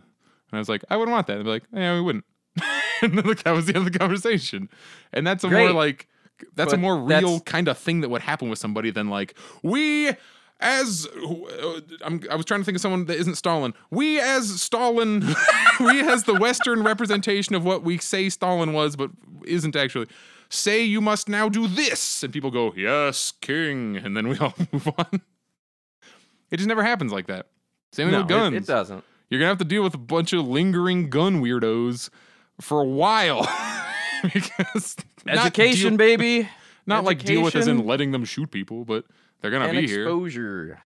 [0.53, 1.37] i was like i wouldn't want that.
[1.37, 2.25] They'd be like yeah we wouldn't
[3.17, 4.69] and that was the end of the conversation.
[5.13, 6.09] And that's a more like
[6.57, 10.13] that's a more real kind of thing that would happen with somebody than like we
[10.61, 13.75] as uh, I'm, I was trying to think of someone that isn't Stalin.
[13.91, 15.21] We as Stalin,
[15.81, 19.11] we as the Western representation of what we say Stalin was, but
[19.47, 20.07] isn't actually.
[20.51, 24.55] Say you must now do this, and people go, "Yes, King," and then we all
[24.73, 25.21] move on.
[26.51, 27.47] It just never happens like that.
[27.93, 28.57] Same No, with it- guns.
[28.57, 29.03] it doesn't.
[29.31, 32.11] You're gonna have to deal with a bunch of lingering gun weirdos
[32.61, 33.49] for a while.
[34.33, 36.49] because Education, deal- baby.
[36.87, 39.05] not like deal with as in letting them shoot people, but
[39.41, 40.03] they're gonna be here.
[40.03, 40.83] exposure.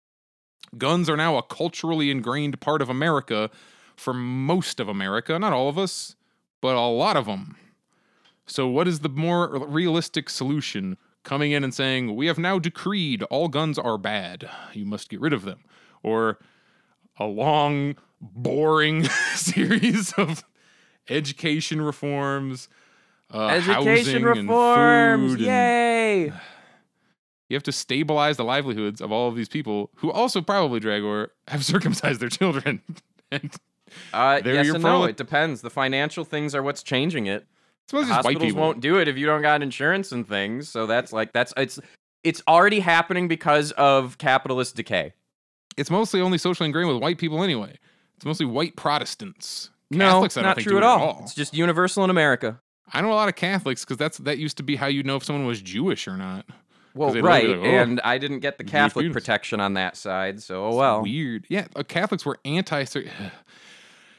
[0.78, 3.50] Guns are now a culturally ingrained part of America
[3.96, 6.16] for most of America, not all of us,
[6.62, 7.56] but a lot of them.
[8.46, 10.96] So, what is the more realistic solution?
[11.24, 14.50] Coming in and saying, We have now decreed all guns are bad.
[14.72, 15.60] You must get rid of them.
[16.02, 16.38] Or
[17.18, 19.04] a long, boring
[19.36, 20.42] series of
[21.08, 22.68] education reforms,
[23.32, 25.32] uh, Education reforms.
[25.32, 26.24] food and- Yay.
[27.48, 31.28] you have to stabilize the livelihoods of all of these people who also probably Dragor
[31.48, 32.82] have circumcised their children.
[33.30, 33.54] and
[34.12, 35.04] Uh, yes and no.
[35.04, 35.60] It depends.
[35.60, 37.46] The financial things are what's changing it.
[37.92, 40.68] Hospitals won't do it if you don't got insurance and things.
[40.68, 41.78] So that's like that's it's
[42.24, 45.12] it's already happening because of capitalist decay.
[45.76, 47.76] It's mostly only socially ingrained with white people anyway.
[48.16, 49.68] It's mostly white Protestants.
[49.92, 51.20] No, Catholics, it's I don't not think true at it all.
[51.22, 52.60] It's just universal in America.
[52.92, 55.16] I know a lot of Catholics because that's that used to be how you know
[55.16, 56.44] if someone was Jewish or not.
[56.94, 60.42] Well, right, like, "Oh, and I didn't get the Catholic penis." protection on that side,
[60.42, 61.02] so oh It's well.
[61.02, 61.46] weird.
[61.48, 62.84] Yeah, uh, Catholics were anti.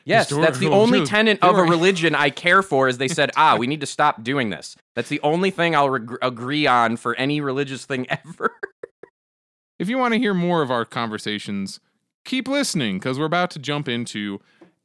[0.06, 2.90] Yes, that's the only tenet of a religion I care for.
[2.90, 4.76] Is they said, ah, we need to stop doing this.
[4.96, 8.52] That's the only thing I'll agree on for any religious thing ever.
[9.80, 11.80] If you want to hear more of our conversations,
[12.26, 14.42] keep listening because we're about to jump into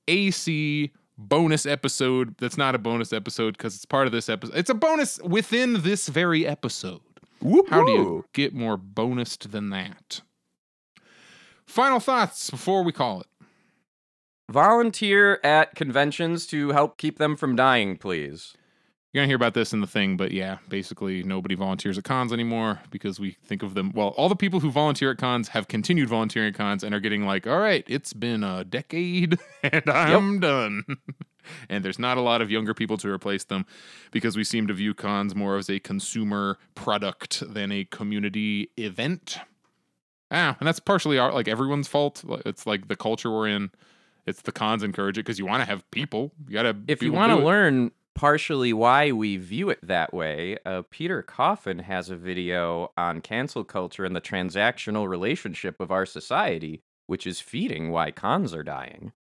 [0.08, 2.34] AC bonus episode.
[2.38, 4.56] That's not a bonus episode because it's part of this episode.
[4.56, 7.00] It's a bonus within this very episode.
[7.68, 10.22] How do you get more bonus than that?
[11.66, 13.26] Final thoughts before we call it.
[14.50, 18.54] volunteer at conventions to help keep them from dying, please.
[19.18, 22.32] You're gonna hear about this in the thing, but yeah, basically nobody volunteers at cons
[22.32, 23.90] anymore because we think of them.
[23.92, 27.00] Well, all the people who volunteer at cons have continued volunteering at cons and are
[27.00, 30.84] getting like, all right, it's been a decade and I'm done.
[31.68, 33.66] and there's not a lot of younger people to replace them
[34.12, 39.38] because we seem to view cons more as a consumer product than a community event.
[40.30, 42.22] Ah, and that's partially our like everyone's fault.
[42.46, 43.72] It's like the culture we're in.
[44.26, 46.30] It's the cons encourage it because you want to have people.
[46.46, 46.76] You gotta.
[46.86, 51.78] If you want to learn partially why we view it that way, uh, Peter Coffin
[51.80, 57.38] has a video on cancel culture and the transactional relationship of our society, which is
[57.40, 59.12] feeding why cons are dying.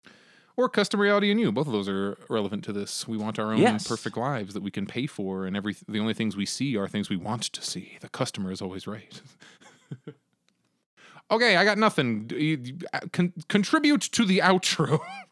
[0.59, 1.53] or custom reality and you.
[1.53, 3.07] Both of those are relevant to this.
[3.07, 3.87] We want our own Yes.
[3.87, 6.89] perfect lives that we can pay for and every the only things we see are
[6.89, 7.99] things we want to see.
[8.01, 9.21] The customer is always right.
[11.31, 12.27] Okay i got nothing.
[12.29, 15.01] D- you- you- uh, con- contribute to the outro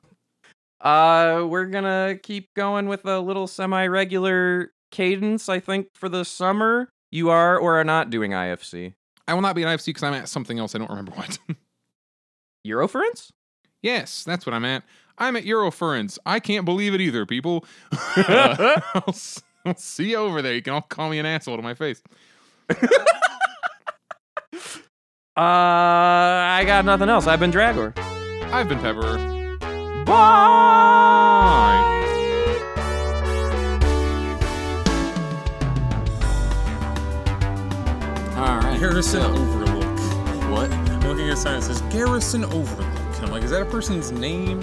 [0.80, 6.88] Uh, we're gonna keep going with a little semi-regular cadence, I think, for the summer.
[7.10, 8.94] You are or are not doing IFC.
[9.28, 11.38] i will not be an ifc because i'm at something else i don't remember what
[12.66, 13.30] Eurofurence?
[13.82, 14.82] yes that's what i'm at
[15.18, 17.64] i'm at eurofurence i can't believe it either people
[18.16, 19.14] Uh, I'll,
[19.64, 22.02] I'll see you over there you can all call me an asshole to my face
[25.36, 27.26] Uh, I got nothing else.
[27.26, 27.96] I've been Dragor.
[28.52, 29.16] i've been pepper
[30.04, 31.80] Bye.
[38.36, 38.76] All right.
[38.80, 39.84] Garrison so- Overlook.
[40.50, 40.70] What?
[40.72, 42.86] I'm looking at a sign that says Garrison Overlook.
[43.16, 44.60] And I'm like, is that a person's name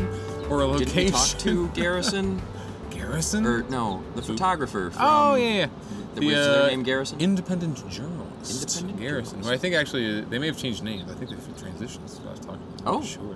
[0.50, 0.88] or a location?
[0.96, 2.42] Did we talk to Garrison?
[2.92, 3.46] Garrison?
[3.46, 5.68] or no, the photographer from oh yeah, yeah.
[6.16, 7.20] the, their uh, name Garrison?
[7.20, 8.52] Independent Journalist.
[8.52, 9.42] Independent Garrison.
[9.42, 9.44] Journalist.
[9.46, 11.10] Well, I think actually uh, they may have changed names.
[11.10, 12.14] I think they've transitions.
[12.18, 12.62] So I was talking.
[12.86, 13.02] I'm Oh.
[13.02, 13.36] sure.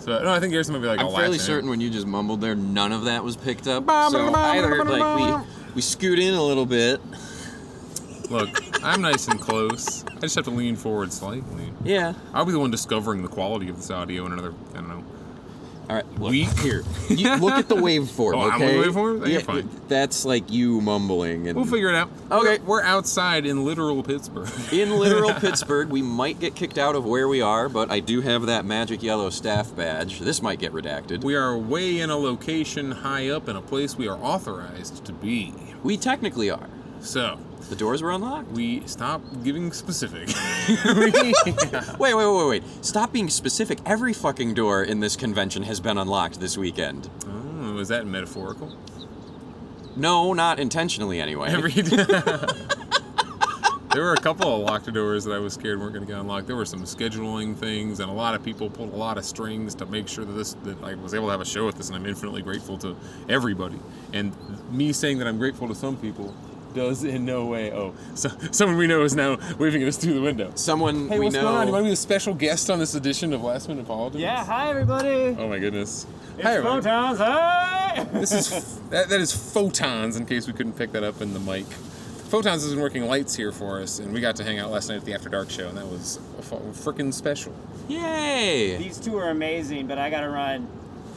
[0.00, 1.00] So no, I think Garrison might be like.
[1.00, 3.84] I'm fairly certain when you just mumbled there, none of that was picked up.
[4.10, 7.00] So either like we we scoot in a little bit.
[8.30, 8.48] Look,
[8.84, 10.04] I'm nice and close.
[10.06, 11.72] I just have to lean forward slightly.
[11.82, 12.14] Yeah.
[12.32, 14.54] I'll be the one discovering the quality of this audio in another.
[14.72, 14.99] I don't know.
[15.90, 16.20] All right.
[16.20, 16.58] Look, Weak?
[16.60, 16.84] here.
[17.08, 18.34] You, look at the waveform.
[18.36, 18.76] Oh, I'm okay.
[18.80, 19.26] the waveform?
[19.26, 19.68] Yeah, fine.
[19.88, 21.48] That's like you mumbling.
[21.48, 22.08] And We'll figure it out.
[22.30, 22.58] Okay.
[22.58, 24.48] We're, we're outside in literal Pittsburgh.
[24.72, 28.20] In literal Pittsburgh, we might get kicked out of where we are, but I do
[28.20, 30.20] have that magic yellow staff badge.
[30.20, 31.24] This might get redacted.
[31.24, 35.12] We are way in a location high up in a place we are authorized to
[35.12, 35.52] be.
[35.82, 36.68] We technically are.
[37.00, 38.50] So, The doors were unlocked.
[38.52, 40.28] we stop giving specific.
[40.84, 41.14] Wait,
[41.98, 42.62] wait, wait, wait, wait.
[42.84, 43.78] Stop being specific.
[43.86, 47.08] Every fucking door in this convention has been unlocked this weekend.
[47.26, 48.76] oh, is that metaphorical?
[49.96, 51.48] No, not intentionally anyway.
[51.50, 51.72] Every
[53.92, 56.20] There were a couple of locked doors that I was scared weren't going to get
[56.20, 56.46] unlocked.
[56.46, 59.74] There were some scheduling things, and a lot of people pulled a lot of strings
[59.74, 61.88] to make sure that this that I was able to have a show with this,
[61.88, 62.96] and I'm infinitely grateful to
[63.28, 63.80] everybody.
[64.12, 64.32] And
[64.70, 66.32] me saying that I'm grateful to some people
[66.74, 67.72] does in no way.
[67.72, 70.52] Oh, so someone we know is now waving at us through the window.
[70.54, 71.42] Someone Hey, we what's know.
[71.42, 71.66] going on?
[71.66, 74.20] You want to be a special guest on this edition of Last Minute Politics?
[74.20, 75.36] Yeah, hi everybody.
[75.38, 76.06] Oh my goodness.
[76.36, 76.82] It's Hi, everybody.
[76.82, 77.18] Photons.
[77.18, 78.04] Hi.
[78.12, 80.16] This is that, that is photons.
[80.16, 83.34] In case we couldn't pick that up in the mic, photons has been working lights
[83.34, 85.50] here for us, and we got to hang out last night at the After Dark
[85.50, 87.52] show, and that was freaking special.
[87.88, 88.76] Yay!
[88.78, 90.66] These two are amazing, but I gotta run.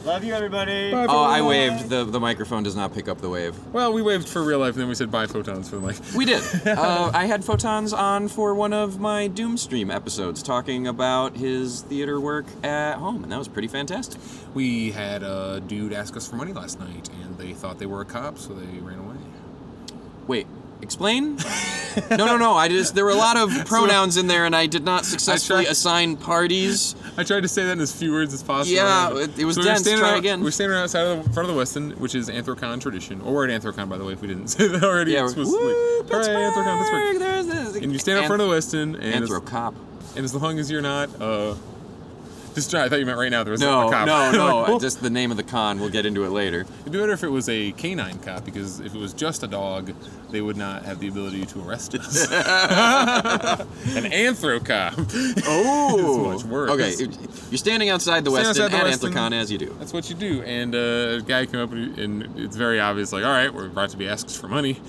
[0.04, 0.90] Love you, everybody.
[0.90, 1.88] Bye, Oh, I waved.
[1.88, 3.54] The the microphone does not pick up the wave.
[3.72, 5.96] Well, we waved for real life, and then we said bye photons for the mic.
[6.14, 6.42] We did.
[6.66, 12.20] uh, I had photons on for one of my Doomstream episodes, talking about his theater
[12.20, 14.20] work at home, and that was pretty fantastic.
[14.52, 18.02] We had a dude ask us for money last night, and they thought they were
[18.02, 19.16] a cop, so they ran away.
[20.26, 20.46] Wait,
[20.84, 21.36] explain?
[22.10, 22.54] no, no, no.
[22.54, 25.64] I just there were a lot of pronouns in there, and I did not successfully
[25.64, 26.94] tried- assign parties.
[27.16, 28.74] I tried to say that in as few words as possible.
[28.74, 29.80] Yeah, it- it was we were dense.
[29.82, 30.42] standing Try out- again.
[30.42, 33.20] We're standing outside of the front of the Westin, which is Anthrocon tradition.
[33.22, 35.58] Or we're at Anthrocon, by the way, if we didn't say that already Yeah, explicitly.
[35.58, 37.18] woo, Hooray, Anthrocon, Pittsburgh.
[37.18, 37.76] There's this.
[37.82, 39.30] And you stand up in front of the Westin, and as,
[40.16, 41.54] and as long as you're not, uh,
[42.54, 42.84] just try.
[42.84, 44.06] I thought you meant right now there was No, a cop.
[44.06, 44.58] no, no.
[44.60, 45.80] Like, well, Just the name of the con.
[45.80, 46.60] We'll get into it later.
[46.80, 49.46] It'd be better if it was a canine cop, because if it was just a
[49.46, 49.92] dog,
[50.30, 52.30] they would not have the ability to arrest us.
[52.32, 54.94] An anthro cop.
[55.46, 56.70] Oh, much worse.
[56.70, 56.94] Okay,
[57.50, 59.10] you're standing outside the Stand Westin outside the at Westin.
[59.12, 59.74] Anthrocon as you do.
[59.78, 60.42] That's what you do.
[60.42, 63.66] And uh, a guy came up and, and it's very obvious, like, all right, we're
[63.66, 64.80] about to be asked for money.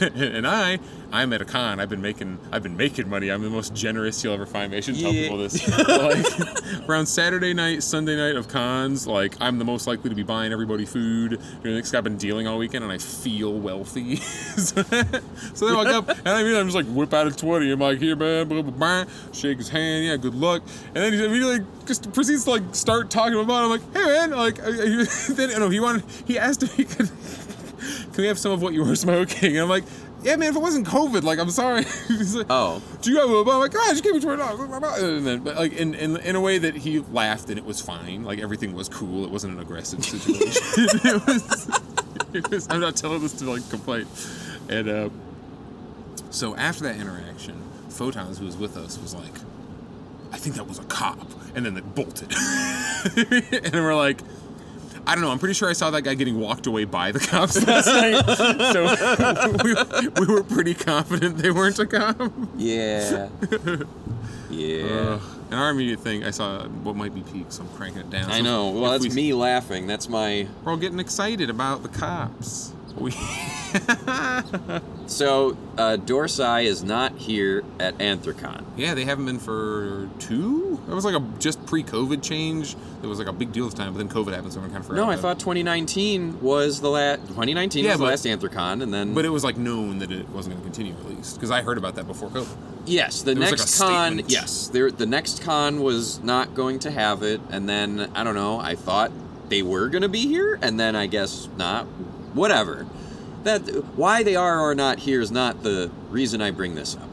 [0.00, 0.78] and I
[1.12, 1.80] I'm at a con.
[1.80, 3.30] I've been making I've been making money.
[3.30, 4.78] I'm the most generous you'll ever find me.
[4.78, 5.22] I shouldn't tell Yeah.
[5.22, 5.68] people this.
[5.88, 10.22] like around Saturday night, Sunday night of cons, like I'm the most likely to be
[10.22, 11.40] buying everybody food.
[11.64, 14.16] You know, I've been dealing all weekend, and I feel wealthy.
[14.16, 17.70] so, they walk up, and I mean, I'm just like whip out a twenty.
[17.70, 19.04] I'm like, here, man, blah blah blah.
[19.32, 20.62] Shake his hand, yeah, good luck.
[20.94, 23.62] And then he immediately just proceeds to like start talking about.
[23.62, 23.64] It.
[23.64, 26.74] I'm like, hey man, like, are you- then oh, no, he wanted, he asked if
[26.74, 27.10] he could.
[28.12, 29.52] Can we have some of what you were smoking?
[29.56, 29.84] And I'm like,
[30.22, 31.84] yeah, man, if it wasn't COVID, like, I'm sorry.
[32.08, 32.82] He's like, Oh.
[33.02, 33.50] do you have a?
[33.50, 35.02] I'm like, God, you give me twenty dollars.
[35.02, 37.80] And then, but like, in, in in a way that he laughed and it was
[37.80, 38.24] fine.
[38.24, 39.24] Like everything was cool.
[39.24, 40.62] It wasn't an aggressive situation.
[41.04, 41.80] it, was,
[42.34, 42.68] it was.
[42.70, 44.06] I'm not telling this to like complain.
[44.68, 45.08] And uh,
[46.30, 49.34] so after that interaction, Photons, who was with us, was like,
[50.32, 51.18] I think that was a cop,
[51.54, 52.32] and then they bolted.
[53.16, 54.20] and we're like.
[55.10, 55.30] I don't know.
[55.30, 58.24] I'm pretty sure I saw that guy getting walked away by the cops last night.
[58.70, 62.32] So we, we were pretty confident they weren't a cop.
[62.56, 63.28] Yeah.
[64.50, 64.84] yeah.
[64.84, 67.58] Uh, and our immediate thing, I saw what might be peaks.
[67.58, 68.30] I'm cranking it down.
[68.30, 68.70] I know.
[68.70, 69.86] Well, if that's we- me laughing.
[69.88, 70.46] That's my.
[70.64, 72.72] We're all getting excited about the cops.
[72.96, 73.12] We,
[75.06, 78.64] So, uh, Dorsai is not here at Anthrocon.
[78.76, 80.80] yeah, they haven't been for two.
[80.86, 82.76] That was like a just pre-COVID change.
[83.02, 84.76] It was like a big deal the time, but then COVID happened, so I kind
[84.78, 85.04] of forgot.
[85.04, 87.20] No, I thought 2019 was the last.
[87.28, 89.12] 2019 Yeah, was the last Anthrocon, and then.
[89.14, 91.62] But it was like known that it wasn't going to continue at least because I
[91.62, 92.56] heard about that before COVID.
[92.86, 94.12] yes, the like a next con.
[94.12, 94.30] statement.
[94.30, 94.90] Yes, there.
[94.92, 98.60] The next con was not going to have it, and then I don't know.
[98.60, 99.10] I thought
[99.48, 101.86] they were going to be here, and then I guess not.
[102.34, 102.86] Whatever.
[103.44, 103.60] That
[103.96, 107.08] why they are or not here is not the reason I bring this up.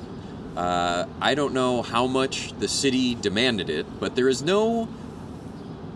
[0.57, 4.88] Uh, I don't know how much the city demanded it, but there is no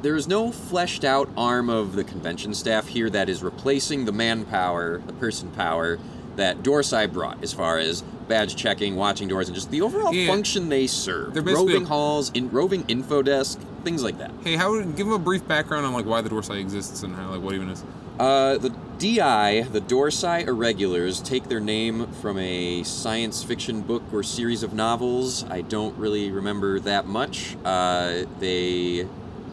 [0.03, 4.11] there is no fleshed out arm of the convention staff here that is replacing the
[4.11, 5.99] manpower, the person power
[6.38, 10.26] that Dorsai brought as far as badge checking, watching doors, and just the overall Yeah.
[10.28, 11.34] function they serve.
[11.34, 14.32] They're basically- Roving halls, in roving info desk, things like that.
[14.43, 14.74] Hey, how?
[14.82, 17.53] Give them a brief background on like why the Dorsai exists and how like what
[17.53, 17.84] even is.
[18.19, 18.72] Uh, the
[19.02, 24.76] DI, the Dorsai Irregulars, take their name from a science fiction book or series of
[24.76, 25.43] novels.
[25.45, 27.58] I don't really remember that much.
[27.66, 29.08] Uh, they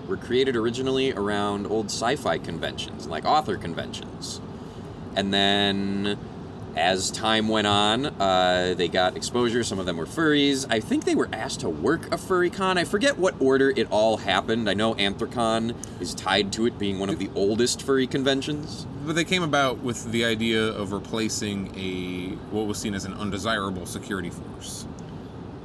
[0.07, 4.43] were created originally around old sci fi conventions, like author conventions.
[5.17, 6.19] And then,
[6.79, 9.65] as time went on, uh, they got exposure.
[9.65, 10.65] Some of them were furries.
[10.71, 12.79] I think they were asked to work a furry con.
[12.79, 14.71] I forget what order it all happened.
[14.71, 18.87] I know Anthrocon is tied to it being one of the oldest furry conventions.
[19.05, 23.15] But they came about with the idea of replacing a what was seen as an
[23.15, 24.87] undesirable security force.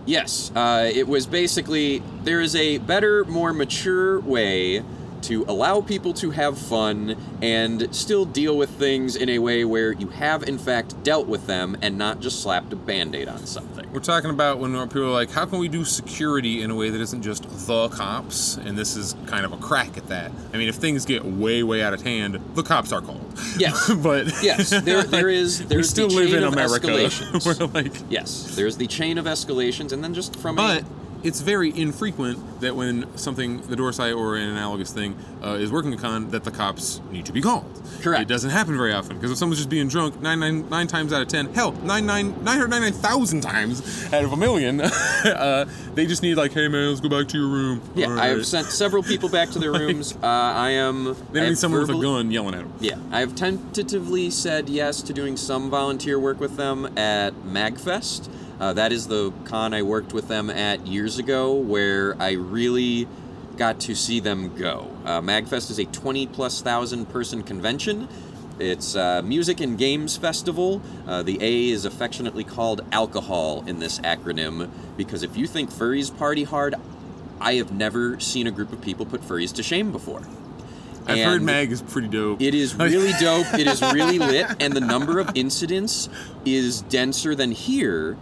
[0.06, 4.84] Yes, uh, it was basically there is a better, more mature way
[5.24, 9.92] to allow people to have fun and still deal with things in a way where
[9.94, 13.46] you have, in fact, dealt with them and not just slapped a band aid on
[13.46, 13.92] something.
[13.92, 16.90] We're talking about when people are like, how can we do security in a way
[16.90, 18.58] that isn't just the cops?
[18.58, 20.32] And this is kind of a crack at that.
[20.54, 23.40] I mean, if things get way, way out of hand, the cops are called.
[23.58, 23.92] Yes.
[24.04, 25.66] but Yes, there, there is.
[25.68, 26.88] There's we still the live chain in of America.
[26.88, 27.60] escalations.
[27.60, 30.86] We're like, yes, there's the chain of escalations, and then just from but a,
[31.24, 35.94] it's very infrequent that when something, the Dorsai or an analogous thing, uh, is working
[35.94, 37.66] a con, that the cops need to be called.
[38.02, 38.22] Correct.
[38.24, 41.14] It doesn't happen very often because if someone's just being drunk, nine, nine, nine times
[41.14, 44.82] out of ten, hell, nine, nine, 999,000 times out of a million,
[45.26, 45.66] uh,
[45.96, 47.82] they just need like, hey man, let's go back to your room.
[47.96, 50.16] yeah, All I've sent several people back to their rooms.
[50.16, 51.16] Uh, I am.
[51.32, 52.74] They I need have someone with a gun yelling at them.
[52.80, 58.30] Yeah, I've tentatively said yes to doing some volunteer work with them at MagFest.
[58.64, 63.10] Uh, that is the con I worked with them at years ago, where I really
[63.58, 64.90] got to see them go.
[65.04, 68.08] Uh, MagFest is a 20 plus thousand person convention.
[68.60, 70.82] It's a music and games festival.
[71.06, 76.18] Uh, the A is affectionately called alcohol in this acronym because if you think furries
[76.18, 76.74] party hard,
[77.42, 80.22] I have never seen a group of people put furries to shame before.
[81.06, 82.42] I've heard Mag is pretty dope.
[82.42, 83.54] it is really dope.
[83.56, 86.08] It is really lit, and the number of incidents
[86.46, 88.18] is denser than here.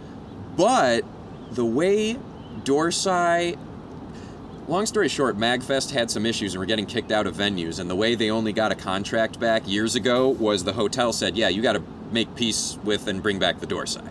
[0.56, 1.04] But
[1.52, 2.16] the way
[2.64, 3.56] Dorsai.
[4.68, 7.80] Long story short, MagFest had some issues and were getting kicked out of venues.
[7.80, 11.36] And the way they only got a contract back years ago was the hotel said,
[11.36, 11.82] "Yeah, you got to
[12.12, 14.06] make peace with and bring back the Dorsai."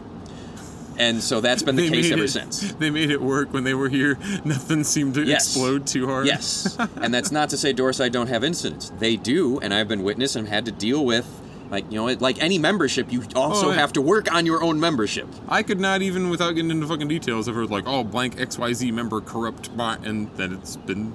[0.97, 2.73] And so that's been the case made ever it- since.
[2.79, 4.17] They made it work when they were here.
[4.45, 5.45] Nothing seemed to Yes.
[5.47, 6.27] explode too hard.
[6.27, 8.91] Yes, and that's not to say Dorsai don't have incidents.
[8.99, 11.25] They do, and I've been witness and had to deal with,
[11.71, 13.77] like you know, it- like any membership, you also Oh, yeah.
[13.77, 15.27] have to work on your own membership.
[15.49, 18.91] I could not even, without getting into fucking details, have heard like, oh, blank XYZ
[18.91, 21.13] member corrupt bot, and then it's been.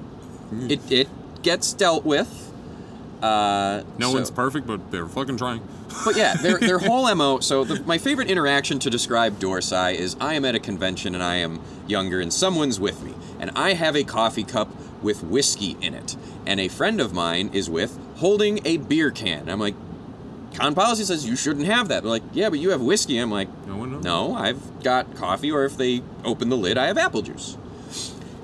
[0.69, 1.09] It it
[1.43, 2.53] gets dealt with.
[3.23, 5.61] Uh, No so- one's perfect, but they're fucking trying.
[6.05, 7.41] But yeah, their their whole mo.
[7.41, 11.23] So the, my favorite interaction to describe Dorsai is I am at a convention and
[11.23, 14.69] I am younger and someone's with me and I have a coffee cup
[15.03, 19.49] with whiskey in it and a friend of mine is with holding a beer can.
[19.49, 19.75] I'm like,
[20.57, 22.03] con policy says you shouldn't have that.
[22.03, 23.19] They're like, yeah, but you have whiskey.
[23.19, 24.05] I'm like, No one knows.
[24.05, 27.57] no, I've got coffee, or if they open the lid, I have apple juice.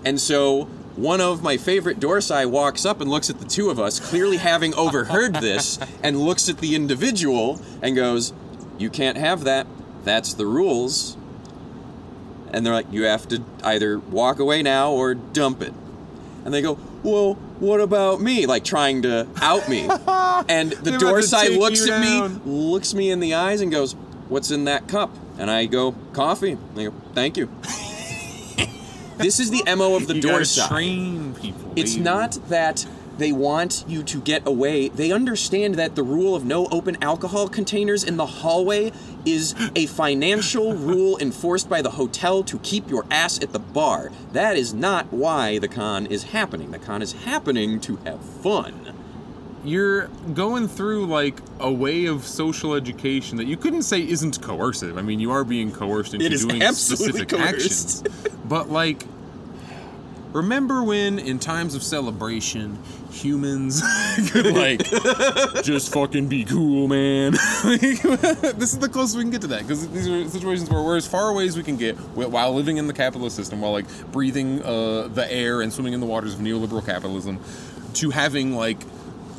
[0.04, 0.64] And so
[0.96, 4.36] one of my favorite Dorsai walks up and looks at the two of us, clearly
[4.36, 8.32] having overheard this, and looks at the individual and goes,
[8.78, 9.66] You can't have that.
[10.04, 11.16] That's the rules.
[12.52, 15.72] And they're like, You have to either walk away now or dump it.
[16.44, 18.44] And they go, Well, what about me?
[18.46, 19.88] Like trying to out me.
[20.48, 23.34] And the They're about to Dorsai take looks you at me, looks me in the
[23.34, 23.92] eyes, and goes,
[24.28, 25.10] What's in that cup?
[25.38, 26.52] And I go, Coffee.
[26.52, 27.48] And they go, Thank you.
[29.18, 30.68] this is the MO of the you gotta Dorsai.
[30.68, 31.72] train people.
[31.76, 32.04] It's baby.
[32.04, 32.84] not that
[33.18, 34.88] they want you to get away.
[34.88, 38.90] They understand that the rule of no open alcohol containers in the hallway
[39.24, 44.10] is a financial rule enforced by the hotel to keep your ass at the bar.
[44.32, 46.70] That is not why the con is happening.
[46.70, 48.94] The con is happening to have fun.
[49.64, 54.98] you're going through like a way of social education that you couldn't say isn't coercive.
[54.98, 58.06] I mean, you are being coerced into It is doing absolutely specific coerced.
[58.06, 58.32] actions.
[58.44, 59.06] But like
[60.32, 62.78] remember when in times of celebration
[63.10, 63.82] humans
[64.30, 64.82] could like
[65.62, 67.32] just fucking be cool, man.
[67.62, 70.96] This is the closest we can get to that because these are situations where we're
[70.96, 73.86] as far away as we can get while living in the capitalist system, while like
[74.12, 77.38] breathing uh, the air and swimming in the waters of neoliberal capitalism,
[77.94, 78.78] to having like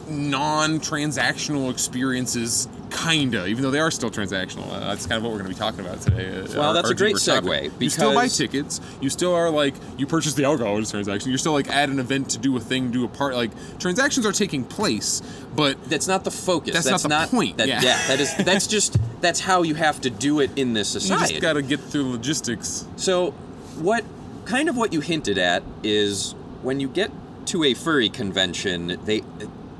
[0.09, 5.39] non-transactional experiences kinda even though they are still transactional uh, that's kind of what we're
[5.39, 7.73] going to be talking about today uh, Well, our- that's our a great topic.
[7.73, 10.91] segue, you still buy tickets you still are like you purchase the alcohol as a
[10.91, 13.51] transaction you're still like at an event to do a thing do a part like
[13.79, 15.21] transactions are taking place
[15.55, 16.73] but That's not the focus.
[16.83, 17.81] That's not the point, That, yeah.
[17.81, 18.33] that is.
[18.37, 18.97] That's just.
[19.21, 21.21] That's how you have to do it in this society.
[21.25, 23.31] you just got to get through logistics So,
[23.77, 24.03] what
[24.45, 26.33] kind of what you hinted at is
[26.63, 27.11] when you get
[27.47, 29.21] to a furry convention, they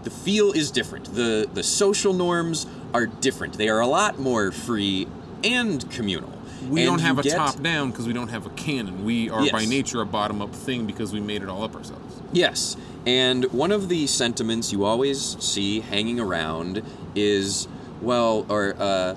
[0.04, 1.06] the feel is different.
[1.16, 3.58] the The social norms are different.
[3.58, 5.08] They are a lot more free
[5.44, 6.32] and communal.
[6.70, 9.04] we And don't have a get- top down because we don't have a canon.
[9.04, 12.22] We are by nature a bottom up thing because we made it all up ourselves.
[12.32, 16.82] Yes, and one of the sentiments you always see hanging around
[17.16, 17.68] is,
[18.02, 19.16] well, or uh,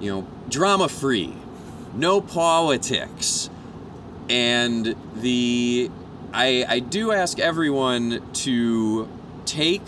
[0.00, 1.34] you know, drama free,
[1.94, 3.50] no politics,
[4.28, 5.90] and the
[6.32, 9.08] I I do ask everyone to
[9.44, 9.82] take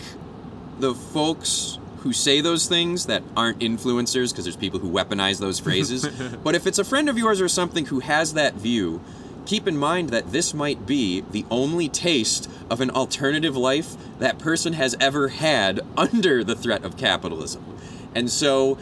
[0.79, 5.59] the folks who say those things that aren't influencers because there's people who weaponize those
[5.59, 6.07] phrases.
[6.43, 9.01] But if it's a friend of yours or something who has that view
[9.49, 14.37] keep in mind that this might be the only taste of an alternative life that
[14.37, 17.65] person has ever had under the threat of capitalism.
[18.13, 18.77] And so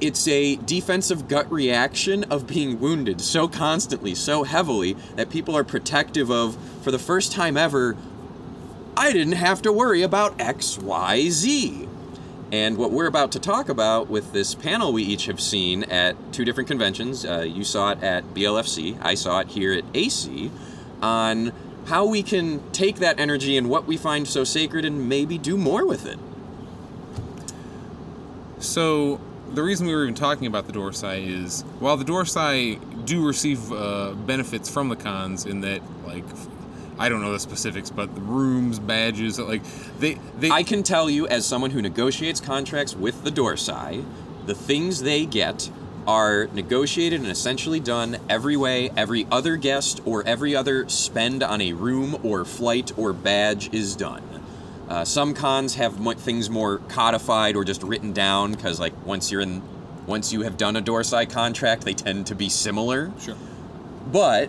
[0.00, 5.64] it's a defensive gut reaction of being wounded so constantly, so heavily, that people are
[5.64, 7.96] protective of, for the first time ever,
[8.98, 11.86] I didn't have to worry about X, Y, Z.
[12.50, 16.16] And what we're about to talk about with this panel we each have seen at
[16.32, 20.50] two different conventions, uh, you saw it at BLFC, I saw it here at AC,
[21.02, 21.52] on
[21.86, 25.58] how we can take that energy and what we find so sacred and maybe do
[25.58, 26.18] more with it.
[28.60, 29.20] So
[29.52, 33.70] the reason we were even talking about the Dorsai is while the Dorsai do receive
[33.72, 36.24] uh, benefits from the cons in that like
[36.98, 39.62] I don't know the specifics, but the rooms, badges, like
[39.98, 44.04] they they I can tell you, as someone who negotiates contracts with the Dorsai,
[44.46, 45.70] the things they get
[46.06, 51.60] are negotiated and essentially done every way every other guest or every other spend on
[51.60, 54.22] a room or flight or badge is done.
[54.88, 59.32] Uh, some cons have mo- things more codified or just written down because, like, once
[59.32, 59.60] you're in,
[60.06, 63.10] once you have done a Dorsai contract, they tend to be similar.
[63.20, 63.34] sure.
[64.12, 64.48] But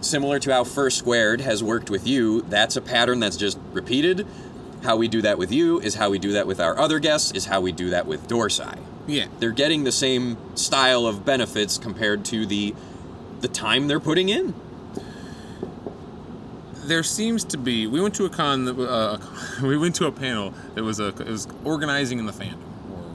[0.00, 4.26] similar to how Fur Squared has worked with you, that's a pattern that's just repeated.
[4.82, 7.32] How we do that with you is how we do that with our other guests,
[7.32, 8.78] is how we do that with Dorsai.
[9.06, 9.26] Yeah.
[9.38, 12.74] They're getting the same style of benefits compared to the
[13.40, 14.54] the time they're putting in.
[16.84, 17.86] There seems to be.
[17.86, 19.18] We went to a con that uh,
[19.62, 22.69] we went to a panel that was a it was organizing in the fandom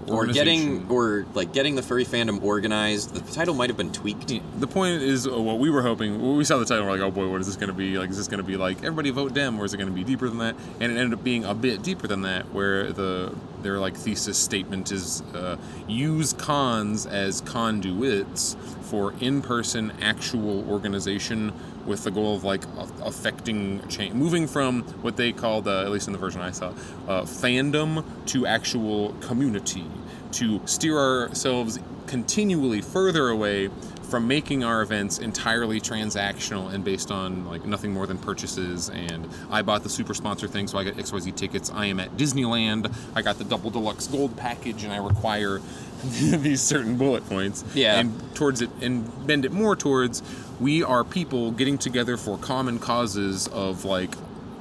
[0.08, 3.14] or, getting or like getting the furry fandom organized.
[3.14, 4.32] The title might have been tweaked.
[4.32, 6.22] Yeah, The point is, uh, what we were hoping.
[6.22, 7.98] When we saw the title, we're like, "Oh boy, what is this going to be?
[7.98, 9.96] Like, is this going to be like everybody vote Dem, or is it going to
[9.96, 12.92] be deeper than that?" And it ended up being a bit deeper than that, where
[12.92, 21.52] the their like thesis statement is uh, use cons as conduits for in-person actual organization
[21.86, 22.64] with the goal of like
[23.04, 26.70] affecting change, moving from what they called, uh, at least in the version I saw,
[27.08, 29.86] uh, fandom to actual community,
[30.34, 33.70] to steer ourselves continually further away
[34.06, 39.28] from making our events entirely transactional and based on like nothing more than purchases and
[39.50, 41.72] I bought the super sponsor thing so I got XYZ tickets.
[41.74, 42.94] I am at Disneyland.
[43.16, 45.60] I got the double deluxe gold package and I require
[46.04, 47.64] these certain bullet points.
[47.74, 48.00] Yeah.
[48.00, 50.22] And towards it and bend it more towards
[50.60, 54.12] we are people getting together for common causes of like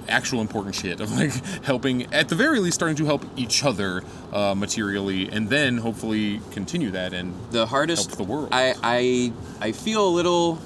[0.08, 1.32] actual important shit of like
[1.64, 6.40] helping at the very least starting to help each other uh, materially and then hopefully
[6.50, 8.48] continue that and the hardest help the world.
[8.52, 10.58] I I I feel a little.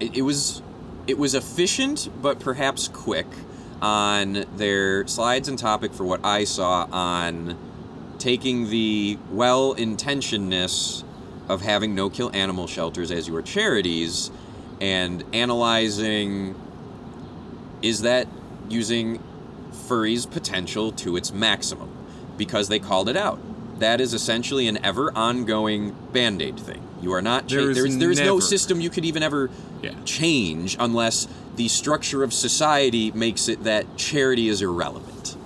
[0.00, 0.62] It, it was
[1.06, 3.26] it was efficient, but perhaps quick
[3.80, 7.58] on their slides and topic for what I saw on
[8.18, 11.02] taking the well intentionedness
[11.52, 14.30] of having no kill animal shelters as your charities
[14.80, 16.54] and analyzing
[17.82, 18.26] is that
[18.68, 19.22] using
[19.86, 21.90] furry's potential to its maximum?
[22.38, 23.38] Because they called it out.
[23.80, 26.80] That is essentially an ever ongoing band-aid thing.
[27.02, 29.50] You are not cha- There is there's, there's no system you could even ever
[29.82, 29.92] Yeah.
[30.04, 31.26] change unless
[31.56, 35.36] the structure of society makes it that charity is irrelevant.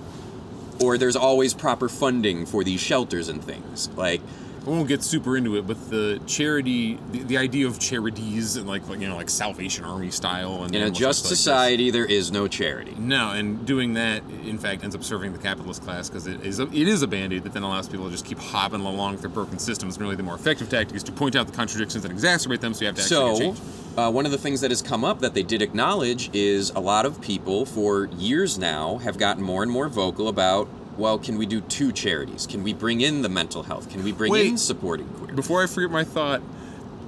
[0.80, 3.88] Or there's always proper funding for these shelters and things.
[3.96, 4.20] Like
[4.66, 8.66] I won't get super into it, but the charity, the, the idea of charities and
[8.66, 11.90] like, like you know like Salvation Army style, and in a just like this- society
[11.92, 15.82] there is no charity No, and doing that, in fact, ends up serving the capitalist
[15.82, 18.24] class because it is a, it is a band-aid that then allows people to just
[18.24, 19.96] keep hopping along with their broken systems.
[19.96, 22.74] And Really, the more effective tactic is to point out the contradictions and exacerbate them,
[22.74, 23.58] so you have to actually So, change.
[23.96, 26.80] uh, one of the things that has come up that they did acknowledge is a
[26.80, 31.36] lot of people for years now have gotten more and more vocal about, well, can
[31.38, 32.46] we do two charities?
[32.46, 33.90] Can we bring in the mental health?
[33.90, 34.46] Can we bring Wait.
[34.46, 35.34] in supporting queer?
[35.34, 36.42] Before I forget my thought,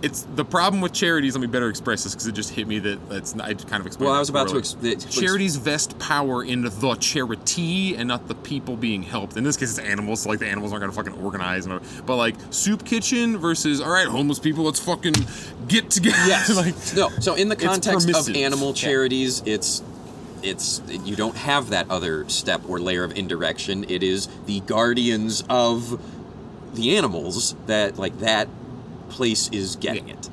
[0.01, 1.35] it's the problem with charities.
[1.35, 3.87] Let me better express this because it just hit me that that's I kind of
[3.89, 4.07] explained.
[4.11, 4.93] Well, I was about to poorly.
[4.93, 9.37] ex- Charities vest power in the charity and not the people being helped.
[9.37, 10.21] In this case, it's animals.
[10.23, 11.67] So like the animals aren't gonna fucking organize.
[11.67, 15.15] and- But like soup kitchen versus all right, homeless people, let's fucking
[15.67, 16.17] get together.
[16.29, 16.55] Yes.
[16.55, 17.09] like no.
[17.21, 18.75] So in the context of animal Yeah.
[18.75, 19.83] charities, it's
[20.49, 23.85] it's you don't have that other step or layer of indirection.
[23.89, 26.01] It is the guardians of
[26.75, 28.49] the animals that like that
[29.09, 30.29] place is getting it.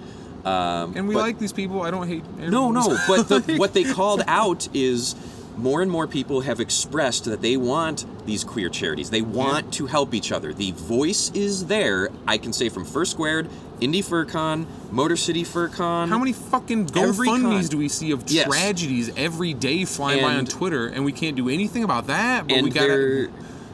[0.46, 1.82] Um, and we but- like these people.
[1.82, 2.24] I don't hate.
[2.38, 2.98] No, no.
[3.08, 5.16] But the, what they called out is
[5.58, 9.10] more and more people have expressed that they want these queer charities.
[9.10, 10.54] They want to help each other.
[10.54, 12.10] The voice is there.
[12.28, 13.50] I can say from Fur Squared,
[13.80, 16.10] Indy FurCon, Motor City FurCon.
[16.10, 16.88] How many fucking.
[16.88, 18.48] GoFundMe's do we see of Yes.
[18.48, 22.48] tragedies every day flying by on Twitter, and we can't do anything about that?
[22.48, 22.88] But and we gotta.
[22.88, 23.30] there,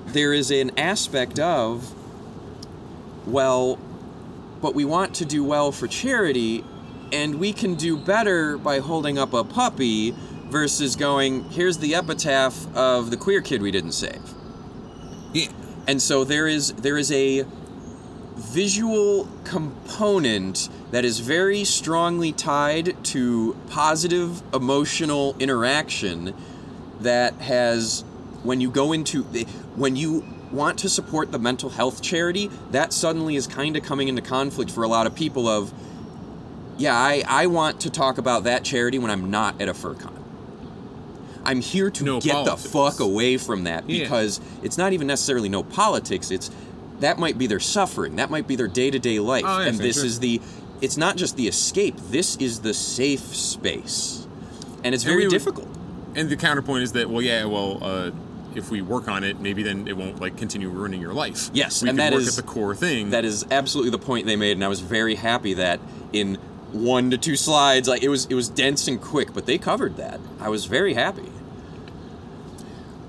[0.07, 1.93] there is an aspect of,
[3.25, 3.77] well,
[4.61, 6.63] but we want to do well for charity,
[7.11, 10.15] and we can do better by holding up a puppy
[10.51, 14.21] versus going, here's the epitaph of the queer kid we didn't save.
[15.33, 15.47] Yeah.
[15.87, 17.45] And so there is there is a
[18.35, 26.33] visual component that is very strongly tied to positive emotional interaction
[26.99, 28.03] that has
[28.43, 29.23] when you go into
[29.75, 34.07] when you want to support the mental health charity that suddenly is kind of coming
[34.07, 35.73] into conflict for a lot of people of
[36.77, 40.10] yeah I, I want to talk about that charity when i'm not at a furcon
[41.45, 42.63] i'm here to No get politics.
[42.63, 44.03] the fuck away from that Yeah.
[44.03, 46.51] because it's not even necessarily no politics it's
[46.99, 50.05] that might be their suffering that might be their day-to-day life Oh, and this sure.
[50.05, 50.39] is the
[50.81, 54.27] it's not just the escape this is the safe space
[54.83, 55.67] and it's And very we would- difficult
[56.15, 58.11] And the counterpoint is that, well, yeah, well, uh,
[58.53, 61.49] if we work on it, maybe then it won't like continue ruining your life.
[61.53, 63.11] Yes, we and can that work is- at the core thing.
[63.11, 65.79] That is absolutely the point they made, and I was very happy that
[66.11, 66.37] in
[66.73, 69.95] one to two slides, like it was it was dense and quick, but they covered
[69.95, 70.19] that.
[70.41, 71.30] I was very happy.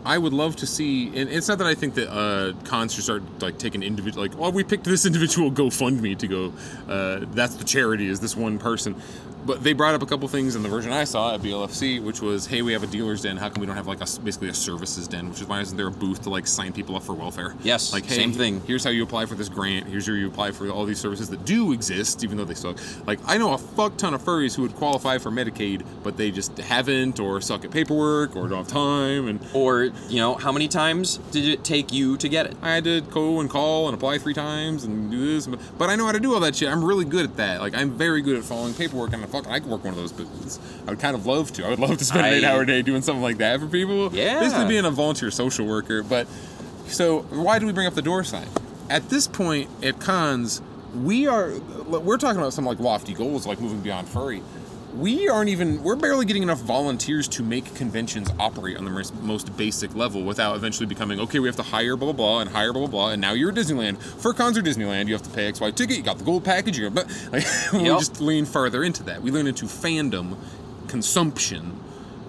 [0.04, 3.04] I would love to see, and it's not that I think that uh, cons should
[3.04, 6.52] start like taking individual, like, oh, we picked this individual GoFundMe to go.
[6.88, 9.00] Uh, that's the charity is this one person.
[9.44, 12.20] But they brought up a couple things in the version I saw at BLFC, which
[12.20, 13.36] was, hey, we have a dealer's den.
[13.36, 15.28] How come we don't have like a basically a services den?
[15.30, 17.54] Which is why isn't there a booth to like sign people up for welfare?
[17.62, 18.60] Yes, like hey, same thing.
[18.66, 19.86] Here's how you apply for this grant.
[19.86, 22.78] Here's how you apply for all these services that do exist, even though they suck.
[23.06, 26.30] Like I know a fuck ton of furries who would qualify for Medicaid, but they
[26.30, 30.52] just haven't, or suck at paperwork, or don't have time, and Or you know, how
[30.52, 32.56] many times did it take you to get it?
[32.62, 35.46] I had to go and call and apply three times and do this,
[35.78, 36.68] but I know how to do all that shit.
[36.68, 37.60] I'm really good at that.
[37.60, 40.12] Like I'm very good at following paperwork, and fucking I could work one of those
[40.12, 40.60] businesses.
[40.86, 41.66] I would kind of love to.
[41.66, 44.14] I would love to spend an I- eight-hour day doing something like that for people.
[44.14, 44.38] Yeah.
[44.40, 46.02] basically being a volunteer social worker.
[46.02, 46.28] But
[46.86, 48.46] so why do we bring up the Dorsai?
[48.90, 50.60] At this point at cons,
[50.94, 51.52] we are
[51.88, 54.42] we're talking about some like lofty goals, like moving beyond furry.
[54.94, 59.56] We aren't even we're barely getting enough volunteers to make conventions operate on the most,
[59.56, 62.72] basic level without eventually becoming okay we have to hire blah blah blah and hire
[62.72, 63.98] blah blah blah and now you're at disneyland.
[63.98, 66.78] For cons or disneyland you have to pay xy ticket you got the gold package
[66.78, 69.22] you're but like, we just lean further into that.
[69.22, 70.36] We lean into fandom
[70.88, 71.78] consumption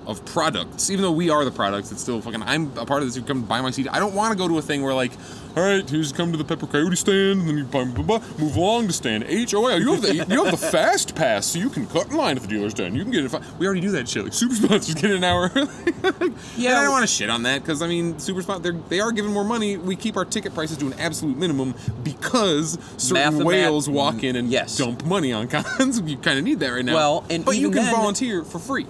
[0.08, 0.90] of products.
[0.90, 3.22] Even though we are the products it's still fucking i'm a part of this you
[3.24, 5.12] come buy my seat i don't want to go to a thing where like
[5.56, 8.20] all right here's come to the pepper coyote stand and then you blah, blah, blah,
[8.40, 9.24] move along to stand.
[9.28, 12.08] H oh yeah you have the you have the fast pass so you can cut
[12.10, 14.10] in line at the dealer's stand you can get it fi- we already do that
[14.10, 16.34] shit like super sponsors get it an hour early.
[16.58, 16.72] Yeah.
[16.72, 19.00] And i don't want to shit on that because i mean super spot they're they
[19.00, 19.78] are giving more money.
[19.78, 24.36] We keep our ticket prices to an absolute minimum because certain Mathemat- whales walk in
[24.36, 24.78] and Yes.
[24.78, 26.02] dump money on cons.
[26.02, 26.94] You kind of need that right now.
[26.96, 28.86] Well, and but you can then- volunteer for free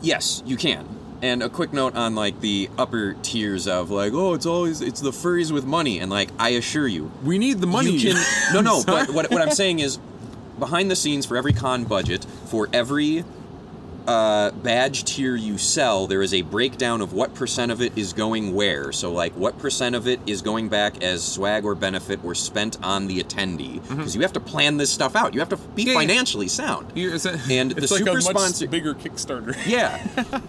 [0.00, 0.86] Yes, you can.
[1.20, 5.00] And a quick note on like the upper tiers of like, oh, it's always it's
[5.00, 8.24] the furries with money, and like I assure you, we need the money you can.
[8.54, 8.82] No, no.
[8.86, 9.98] but what what I'm saying is,
[10.58, 13.24] behind the scenes for every con budget, for every
[14.08, 18.14] uh, badge tier you sell, there is a breakdown of what percent of it is
[18.14, 18.90] going where.
[18.90, 22.78] So, like, what percent of it is going back as swag or benefit or spent
[22.82, 23.86] on the attendee?
[23.86, 25.34] Because you have to plan this stuff out.
[25.34, 25.88] You have to be Mm-hmm.
[25.90, 26.90] Yeah, financially sound.
[26.92, 29.54] Here, it's a- And the like super a much sponsor- bigger Kickstarter.
[29.66, 29.98] Yeah.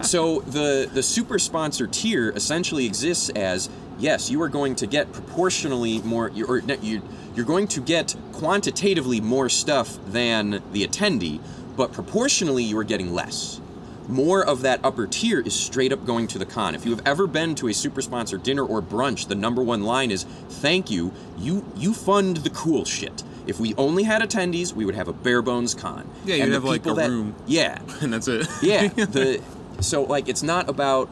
[0.02, 5.12] so the the super sponsor tier essentially exists as yes, you are going to get
[5.12, 7.02] proportionally more you or you
[7.36, 11.40] you're going to get quantitatively more stuff than the attendee,
[11.80, 13.58] but proportionally you are getting less.
[14.06, 16.74] More of that upper tier is straight up going to the con.
[16.74, 19.82] If you have ever been to a super sponsor dinner or brunch, the number one
[19.82, 20.24] line is
[20.64, 21.10] "Thank you.
[21.38, 25.14] You you fund the cool shit." If we only had attendees, we would have a
[25.14, 26.06] bare bones con.
[26.26, 27.34] Yeah, you'd And have, like, a that- room.
[27.46, 28.46] Yeah, and that's it.
[28.60, 29.40] yeah the
[29.80, 31.08] so like it's not about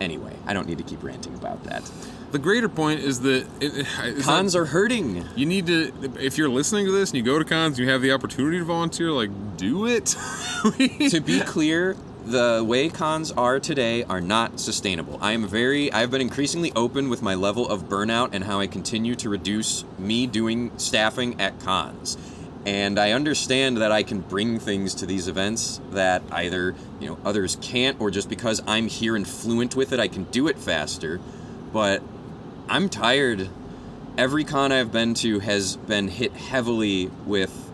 [0.00, 1.88] anyway i don't need to keep ranting about that
[2.32, 6.48] the greater point is that it, it's cons are hurting You need to, if you're
[6.48, 9.12] listening to this and you go to cons, and you have the opportunity to volunteer.
[9.12, 10.06] Like, do it.
[11.10, 11.96] to be clear
[12.26, 17.08] the way cons are today are not sustainable i am very i've been increasingly open
[17.08, 21.56] with my level of burnout and how i continue to reduce me doing staffing at
[21.60, 22.18] cons
[22.64, 27.16] and i understand that i can bring things to these events that either you know
[27.24, 30.58] others can't or just because i'm here and fluent with it i can do it
[30.58, 31.20] faster
[31.72, 32.02] but
[32.68, 33.48] i'm tired
[34.18, 37.66] every con i've been to has been hit heavily with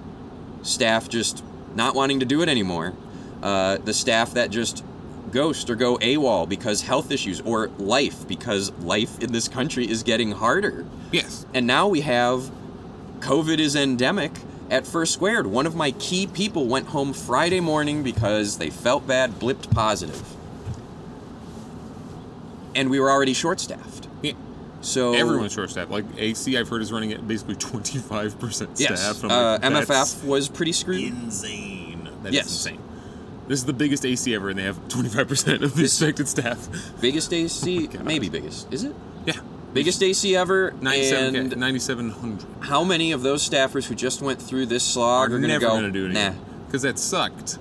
[0.63, 1.43] staff just
[1.75, 2.95] not wanting to do it anymore.
[3.43, 4.85] Uh, the staff that just
[5.31, 10.03] ghost or go AWOL because health issues or life because life in this country is
[10.03, 10.87] getting harder.
[11.11, 11.47] yes.
[11.55, 12.51] And now we have
[13.21, 14.33] COVID is endemic
[14.71, 15.47] at Fur Squared.
[15.47, 20.23] One of my key people went home Friday morning because they felt bad, blipped positive.
[22.75, 24.02] And we were already short staffed.
[24.83, 25.91] So Everyone's short staffed.
[25.91, 28.77] Like AC, I've heard is running at basically 25% staff.
[28.79, 29.25] Yes.
[29.25, 31.03] Uh, like, MFF was pretty screwed.
[31.03, 32.09] insane.
[32.23, 32.45] That is Yes.
[32.47, 32.79] insane.
[33.49, 36.69] This is the biggest AC ever, and they have 25% of the This- expected staff.
[37.01, 38.05] Biggest AC, God.
[38.05, 38.73] maybe biggest.
[38.73, 38.95] Is it?
[39.27, 39.35] Yeah.
[39.73, 40.75] Biggest AC ever.
[40.81, 42.45] 97, and 9,700.
[42.61, 45.49] how many of those staffers who just went through this slog are are, going to
[45.49, 45.71] never go?
[45.73, 46.33] going to do it nah.
[46.67, 47.59] Because that sucked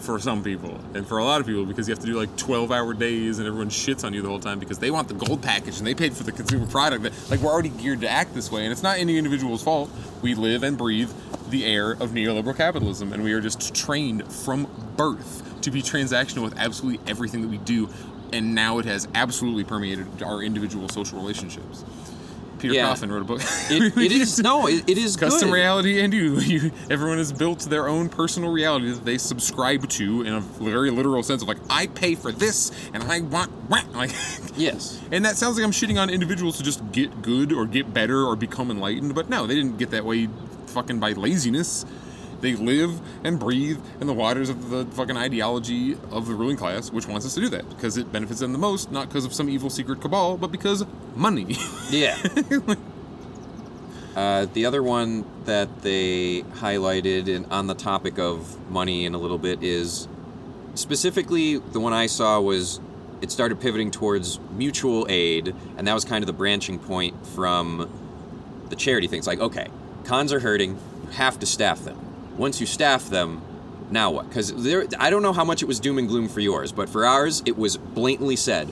[0.00, 0.80] for some people.
[0.94, 3.38] And for a lot of people, because you have to do like 12 hour days
[3.38, 5.86] and everyone shits on you the whole time because they want the gold package and
[5.86, 7.02] they paid for the consumer product.
[7.30, 8.64] Like, we're already geared to act this way.
[8.64, 9.90] And it's not any individual's fault.
[10.22, 11.10] We live and breathe
[11.50, 13.12] the air of neoliberal capitalism.
[13.12, 17.58] And we are just trained from birth to be transactional with absolutely everything that we
[17.58, 17.88] do.
[18.32, 21.84] And now it has absolutely permeated our individual social relationships.
[22.58, 22.88] Peter Yeah.
[22.88, 23.40] Coffin wrote a book.
[23.70, 24.66] It, it is no.
[24.66, 25.54] It, it is custom good.
[25.54, 26.38] reality and you.
[26.40, 30.90] you everyone has built their own personal reality that they subscribe to in a very
[30.90, 33.50] literal sense of like i pay for this and i want
[33.94, 34.10] like
[34.56, 35.00] Yes.
[35.12, 38.24] and that sounds like i'm shitting on individuals to just get good or get better
[38.24, 40.28] or become enlightened but no they didn't get that way
[40.66, 41.84] fucking by laziness
[42.40, 46.90] they live and breathe in the waters of the fucking ideology of the ruling class
[46.90, 49.32] which wants us to do that because it benefits them the most not because of
[49.34, 50.84] some evil secret cabal but because
[51.16, 51.56] money
[51.90, 52.16] Yeah.
[54.16, 59.18] uh, the other one that they highlighted in, on the topic of money in a
[59.18, 60.08] little bit is
[60.74, 62.80] specifically the one I saw was
[63.20, 67.90] it started pivoting towards mutual aid, and that was kind of the branching point from
[68.68, 69.26] the charity things.
[69.26, 69.66] Like, okay,
[70.04, 71.98] cons are hurting, you have to staff them.
[72.38, 73.42] Once you staff them,
[73.90, 74.28] now what?
[74.28, 76.88] Because there, I don't know how much it was doom and gloom for yours, but
[76.88, 78.68] for ours, it was blatantly said,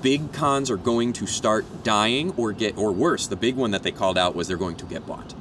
[0.00, 3.26] big cons are going to start dying or get, or worse.
[3.26, 5.34] The big one that they called out was they're going to get bought.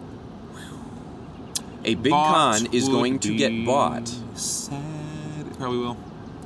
[1.83, 4.77] A big Bought con is going to get bought, Sad.
[5.47, 5.97] It probably will.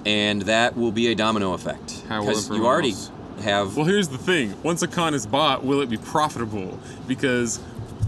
[0.06, 2.04] and that will be a domino effect.
[2.04, 3.12] Because you already else?
[3.42, 3.76] have.
[3.76, 6.80] Well, here's the thing: once a con is bought, will it be profitable?
[7.06, 7.60] Because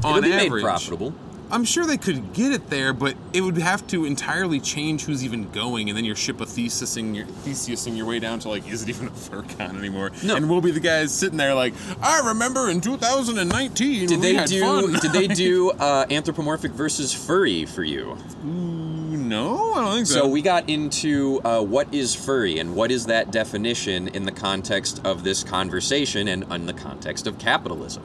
[0.06, 1.14] on it'll be made profitable.
[1.50, 5.24] I'm sure they could get it there, but it would have to entirely change who's
[5.24, 8.68] even going, and then your ship of thesising your thesising your way down to like,
[8.70, 10.12] is it even a FurCon anymore?
[10.24, 10.36] No.
[10.36, 14.62] And we'll be the guys sitting there like, I remember in 2019 Did they do?
[14.62, 14.94] fun.
[15.00, 18.18] did they do uh, anthropomorphic versus furry for you?
[18.46, 20.14] Ooh, no, I don't think so.
[20.22, 24.32] So we got into uh, what is furry and what is that definition in the
[24.32, 28.04] context of this conversation and in the context of capitalism.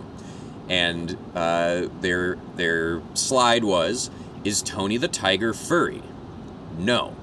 [0.73, 4.09] And uh, their their slide was:
[4.43, 6.03] Is Tony the Tiger furry?
[6.79, 7.15] No,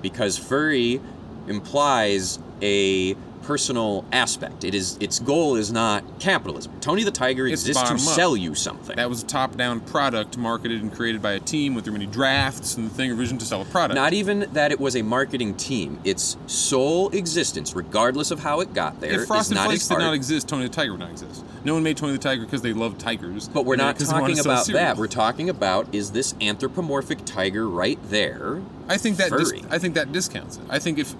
[0.00, 1.00] because furry
[1.48, 3.16] implies a
[3.48, 4.62] personal aspect.
[4.62, 6.70] It is its goal is not capitalism.
[6.82, 7.98] Tony the Tiger It's exists to up.
[7.98, 8.94] sell you something.
[8.96, 12.76] that was a top-down product marketed and created by a team with their many drafts
[12.76, 13.94] and the thing, vision to sell a product.
[13.94, 15.98] Not even that it was a marketing team.
[16.04, 19.88] Its sole existence, regardless of how it got there, if is Frosted not Flakes its
[19.88, 20.02] did art.
[20.02, 21.42] not exist, Tony the Tiger would not exist.
[21.64, 23.48] No one made Tony the Tiger because they loved tigers.
[23.48, 24.96] but we're They made it not 'cause they wanted talking about that.
[24.98, 28.60] We're talking about is this anthropomorphic tiger right there?
[28.90, 30.64] I think that dis- I think that discounts it.
[30.68, 31.14] I think if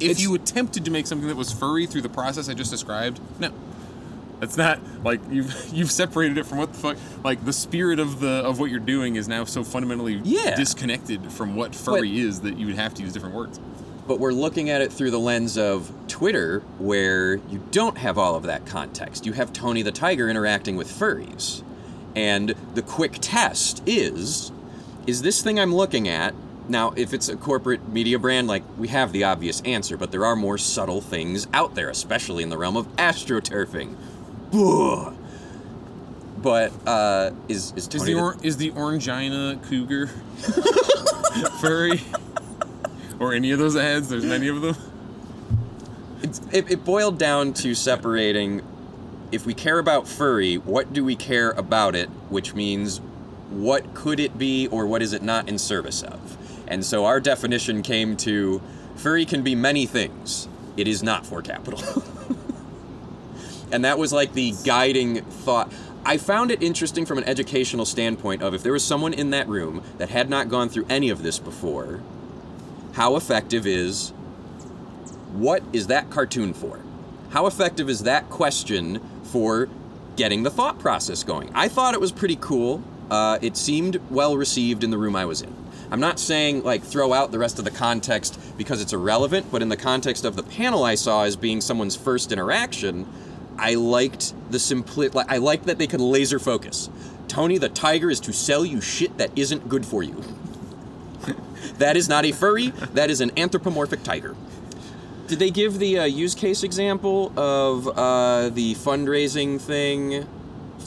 [0.00, 3.20] if you attempted to make something that was furry through the process I just described,
[3.38, 3.52] no.
[4.40, 8.18] That's not like you've you've separated it from what the fuck like the spirit of
[8.20, 10.56] the of what you're doing is now so fundamentally Yeah.
[10.56, 13.60] disconnected from what furry is that you would have to use different words.
[14.08, 18.34] But we're looking at it through the lens of Twitter, where you don't have all
[18.34, 19.26] of that context.
[19.26, 21.62] You have Tony the Tiger interacting with furries.
[22.16, 24.50] And the quick test is
[25.06, 26.34] is this thing I'm looking at
[26.68, 30.24] now, if it's a corporate media brand, like we have the obvious answer, but there
[30.24, 33.96] are more subtle things out there, especially in the realm of astroturfing.
[34.50, 35.12] Blah.
[36.38, 40.06] But uh, is is Is Tony the the- or- is the Orangina cougar
[41.60, 42.00] furry?
[43.20, 44.08] or any of those ads?
[44.08, 44.76] There's many of them.
[46.22, 48.62] It's, it, it boiled down to separating
[49.30, 52.08] if we care about furry, what do we care about it?
[52.30, 52.98] Which means
[53.50, 56.36] what could it be or what is it not in service of?
[56.66, 58.62] And so our definition came to
[58.96, 60.48] furry can be many things.
[60.76, 61.82] It is not for capital.
[63.72, 65.72] and that was like the guiding thought.
[66.04, 69.48] I found it interesting from an educational standpoint of if there was someone in that
[69.48, 72.00] room that had not gone through any of this before,
[72.94, 74.12] how effective is
[75.32, 76.80] what is that cartoon for?
[77.30, 79.68] How effective is that question for
[80.16, 81.50] getting the thought process going?
[81.54, 82.82] I thought it was pretty cool.
[83.10, 85.61] Uh, it seemed well received in the room I was in.
[85.92, 89.60] I'm not saying like throw out the rest of the context because it's irrelevant, but
[89.60, 93.06] in the context of the panel I saw as being someone's first interaction,
[93.58, 96.88] I liked the simpli- like, I liked that they could laser focus.
[97.28, 100.24] Tony the Tiger is to sell you shit that isn't good for you.
[101.76, 104.34] that is not a furry, that is an anthropomorphic tiger.
[105.26, 110.26] Did they give the uh, use case example of uh, the fundraising thing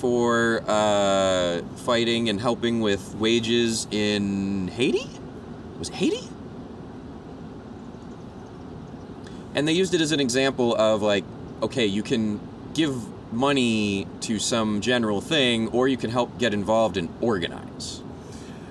[0.06, 5.10] for uh, fighting and helping with wages in Haiti?
[5.80, 6.30] Was it Haiti?
[9.56, 11.24] And they used it as an example of like,
[11.64, 12.40] okay, you can
[12.76, 12.94] give
[13.34, 18.04] money to some general thing, or you can help get involved and organize.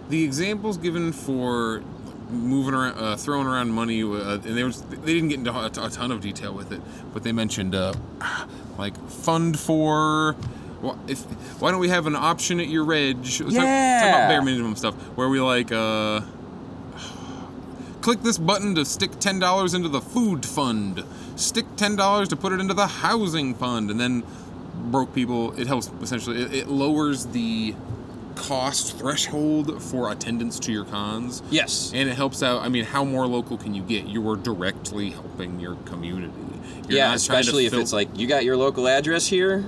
[0.09, 1.83] the examples given for
[2.31, 5.91] moving around, uh, throwing around money, uh, and they was they didn't get into a,
[5.91, 6.81] ton of detail with it,
[7.13, 7.93] but they mentioned uh,
[8.79, 10.37] like fund for.
[10.85, 11.21] Wh- If
[11.61, 13.25] why don't we have an option at your reg?
[13.25, 16.21] Talk, talk about bare minimum stuff where we like uh,
[18.01, 21.05] click this button to stick ten dollars into the food fund,
[21.37, 24.23] stick ten dollars to put it into the housing fund, and then
[24.91, 25.59] broke people.
[25.59, 26.43] It helps essentially.
[26.43, 27.75] It, it lowers the
[28.37, 31.43] cost threshold for attendance to your cons.
[31.51, 31.93] Yes.
[31.95, 32.63] And it helps out.
[32.63, 34.07] I mean, how more local can you get?
[34.07, 36.33] You are directly helping your community.
[36.89, 39.27] You're yeah, not trying to especially if fil- it's like you got your local address
[39.27, 39.65] here.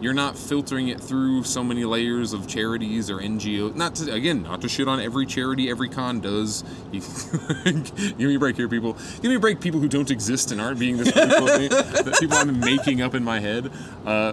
[0.00, 3.74] You're not filtering it through so many layers of charities or NGOs.
[3.74, 6.64] Not to again, not to shit on every charity every con does.
[6.92, 8.94] Give me a break here, people.
[9.22, 11.68] Give me a break, people who don't exist and aren't being this me.
[12.20, 13.70] People I'm making up in my head.
[14.04, 14.32] Uh,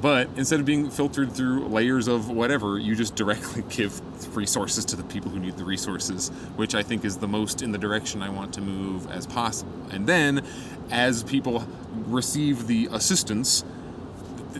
[0.00, 4.00] but instead of being filtered through layers of whatever, you just directly give
[4.34, 7.72] resources to the people who need the resources, which I think is the most in
[7.72, 9.72] the direction I want to move as possible.
[9.90, 10.44] And then,
[10.90, 13.64] as people receive the assistance,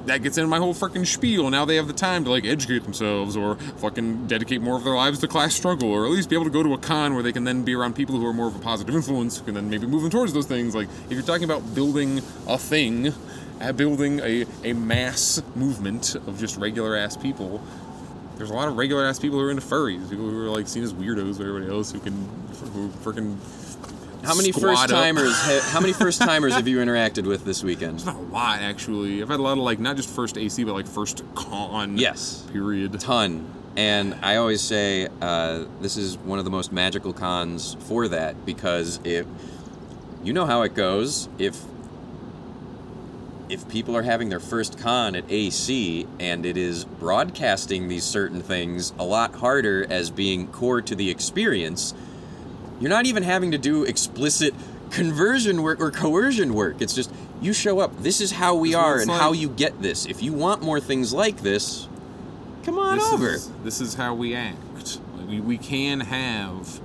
[0.07, 1.51] that gets into my whole freaking spiel.
[1.51, 4.95] Now they have the time to like educate themselves or fucking dedicate more of their
[4.95, 7.23] lives to class struggle, or at least be able to go to a con where
[7.23, 9.71] they can then be around people who are more of a positive influence, can then
[9.71, 10.75] maybe move them towards those things.
[10.75, 12.19] Like if you're talking about building
[12.49, 13.13] a thing,
[13.61, 17.63] uh, building a, a mass movement of just regular ass people.
[18.37, 20.67] There's a lot of regular ass people who are into furries, people who are like
[20.67, 22.15] seen as weirdos by everybody else who can
[22.73, 23.37] who freaking
[24.23, 25.33] How many first timers?
[25.35, 28.05] Ha- how many first timers have you interacted with this weekend?
[28.05, 29.23] Not a lot, actually.
[29.23, 31.97] I've had a lot of like not just first AC, but like first con.
[31.97, 32.47] Yes.
[32.53, 32.99] Period.
[33.01, 33.51] Ton.
[33.77, 38.45] And I always say uh, this is one of the most magical cons for that
[38.45, 39.27] because if
[40.23, 41.57] you know how it goes, if
[43.49, 48.41] if people are having their first con at AC and it is broadcasting these certain
[48.43, 51.93] things a lot harder as being core to the experience,
[52.81, 54.55] you're not even having to do explicit
[54.91, 56.81] conversion work or coercion work.
[56.81, 57.97] It's just you show up.
[58.03, 59.21] This is how we are and like.
[59.21, 60.07] how you get this.
[60.07, 61.89] If you want more things like this,
[62.65, 63.29] come on this over.
[63.29, 64.99] Is, this is how we act.
[65.17, 66.81] Like, we, we can have.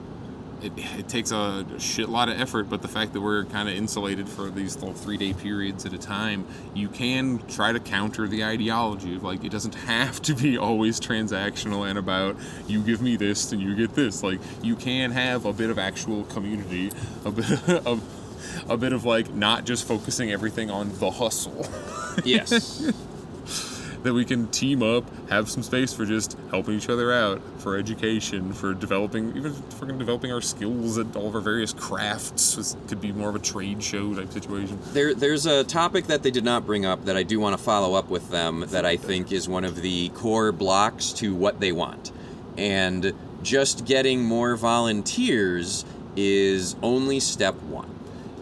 [0.66, 3.76] It, it takes a shit lot of effort, but the fact that we're kind of
[3.76, 8.28] insulated for these little three day periods at a time, you can try to counter
[8.28, 12.36] the ideology of like it doesn't have to be always transactional and about
[12.68, 14.24] you give me this and you get this.
[14.24, 16.92] Like you can have a bit of actual community,
[17.24, 18.02] a bit of
[18.70, 21.68] a bit of like not just focusing everything on the hustle.
[22.24, 22.92] yes.
[24.06, 27.76] that we can team up, have some space for just helping each other out, for
[27.76, 32.56] education, for developing, even for developing our skills at all of our various crafts.
[32.56, 34.80] This could be more of a trade show type situation.
[34.94, 37.64] There, there's a topic that they did not bring up that I do want to
[37.64, 41.60] follow up with them that I think is one of the core blocks to what
[41.60, 42.12] they want.
[42.58, 45.84] And just getting more volunteers
[46.16, 47.90] is only step one.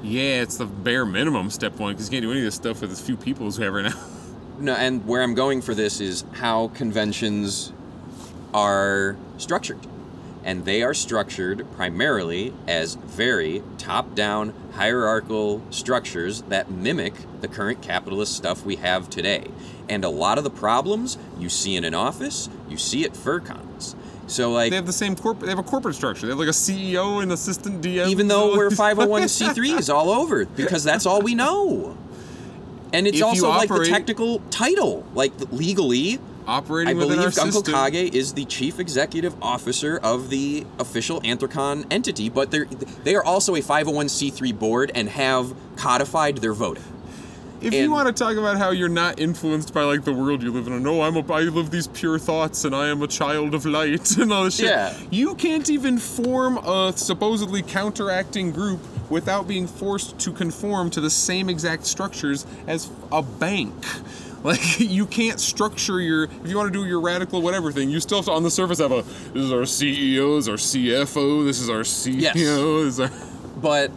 [0.04, 2.82] Yeah, it's the bare minimum step one because you can't do any of this stuff
[2.82, 3.98] with as few people as we have right now.
[4.60, 7.74] No, and where I'm going for this is how conventions
[8.54, 9.80] are structured.
[10.46, 17.82] And they are structured primarily as very top down hierarchical structures that mimic the current
[17.82, 19.48] capitalist stuff we have today.
[19.88, 23.96] And a lot of the problems you see in an office, you see at FurCons.
[24.28, 25.46] So, like, They have the same corporate.
[25.46, 26.26] They have a corporate structure.
[26.26, 28.08] They have like a CEO and assistant DM.
[28.08, 31.98] even though we're 501c3s all over because that's all we know.
[32.94, 37.74] And it's If also like the technical title, like legally, operating I believe Uncle system.
[37.74, 42.66] Kage is the chief executive officer of the official Anthrocon entity, but they're
[43.04, 46.84] they are also a 501c3 board and have codified their voting.
[47.62, 50.52] If you want to talk about how you're not influenced by like the world you
[50.52, 53.56] live in, no, I'm a, I live these pure thoughts and I am a child
[53.56, 54.66] of light and all this shit.
[54.66, 54.94] Yeah.
[55.10, 61.10] You can't even form a supposedly counteracting group without being forced to conform to the
[61.10, 63.74] same exact structures as a bank.
[64.44, 68.02] Like you can't structure your if you want to do your radical whatever thing, you
[68.02, 70.58] still have to on the surface have a this is our CEO, this is our
[70.58, 72.34] CFO, this is our CEO, Yes.
[72.34, 73.10] this is our
[73.62, 73.90] But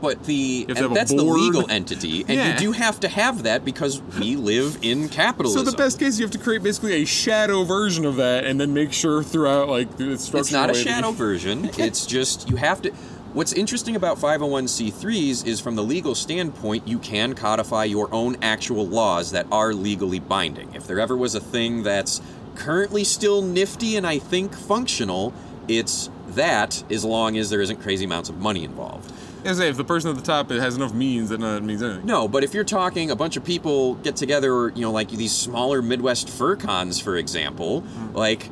[0.00, 2.52] but the have to have and that's the legal entity, and Yeah.
[2.52, 5.64] you do have to have that because we live in capitalism.
[5.64, 8.60] So the best case, you have to create basically a shadow version of that, and
[8.60, 10.40] then make sure throughout, like it's structured.
[10.46, 11.70] It's not a shadow version.
[11.78, 12.92] It's just you have to.
[13.36, 18.86] What's interesting about 501c3s is from the legal standpoint, you can codify your own actual
[18.86, 20.74] laws that are legally binding.
[20.74, 22.22] If there ever was a thing that's
[22.54, 25.34] currently still nifty and I think functional,
[25.68, 29.12] it's that as long as there isn't crazy amounts of money involved.
[29.44, 32.06] As if the person at the top has enough means, that means anything.
[32.06, 35.32] No, but if you're talking a bunch of people get together, you know, like these
[35.32, 38.16] smaller Midwest fur cons, for example, mm-hmm.
[38.16, 38.48] like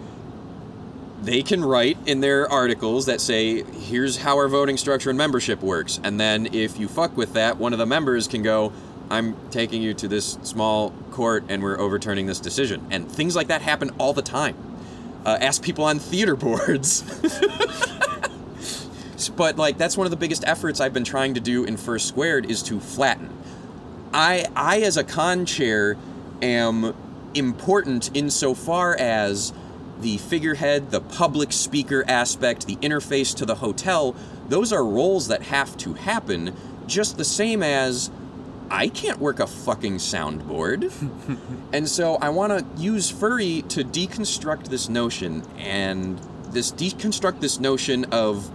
[1.25, 5.62] they can write in their articles that say, here's how our voting structure and membership
[5.62, 6.01] works.
[6.05, 8.72] And then if you fuck with that, one of the members can go,
[9.11, 12.87] I'm taking you to this small court and we're overturning this decision.
[12.91, 14.57] And things like that happen all the time.
[15.25, 17.03] Uh, ask people on theater boards.
[19.37, 21.99] but like that's one of the biggest efforts I've been trying to do in Fur
[21.99, 23.31] Squared is to flatten.
[24.12, 25.97] I I as a con chair
[26.43, 26.95] am
[27.35, 29.53] important insofar as
[30.05, 34.15] the figurehead, the public speaker aspect, the interface to the hotel,
[34.49, 36.55] those are roles that have to happen
[36.87, 38.11] just the same as
[38.71, 40.93] I can't work a fucking soundboard.
[41.73, 46.19] and so I want to use furry to deconstruct this notion and
[46.51, 48.51] this deconstruct this notion of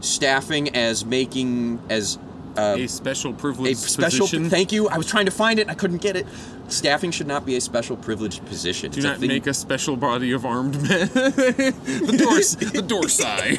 [0.00, 2.18] staffing as making as
[2.56, 4.26] uh, A special a privileged special.
[4.26, 4.48] position.
[4.50, 4.88] Thank you.
[4.88, 5.68] I was trying to find it.
[5.68, 6.26] I couldn't get it.
[6.68, 8.90] Staffing should not be a special privileged position.
[8.90, 11.08] Do It's a not thing- make a special body of armed men.
[11.12, 13.58] the doors, the dorsai.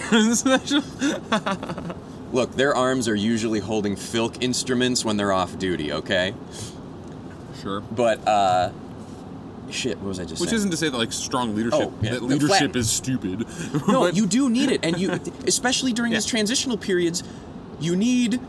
[2.33, 5.91] Look, their arms are usually holding filk instruments when they're off duty.
[5.93, 6.33] Okay,
[7.61, 7.79] sure.
[7.81, 8.71] but uh,
[9.69, 9.97] shit.
[9.99, 10.57] What was I just Which saying?
[10.57, 13.45] isn't to say that like strong leadership Oh, yeah, that leadership is stupid.
[13.87, 15.11] No, you do need it, and you,
[15.47, 17.23] especially during these transitional periods,
[17.79, 18.39] you need,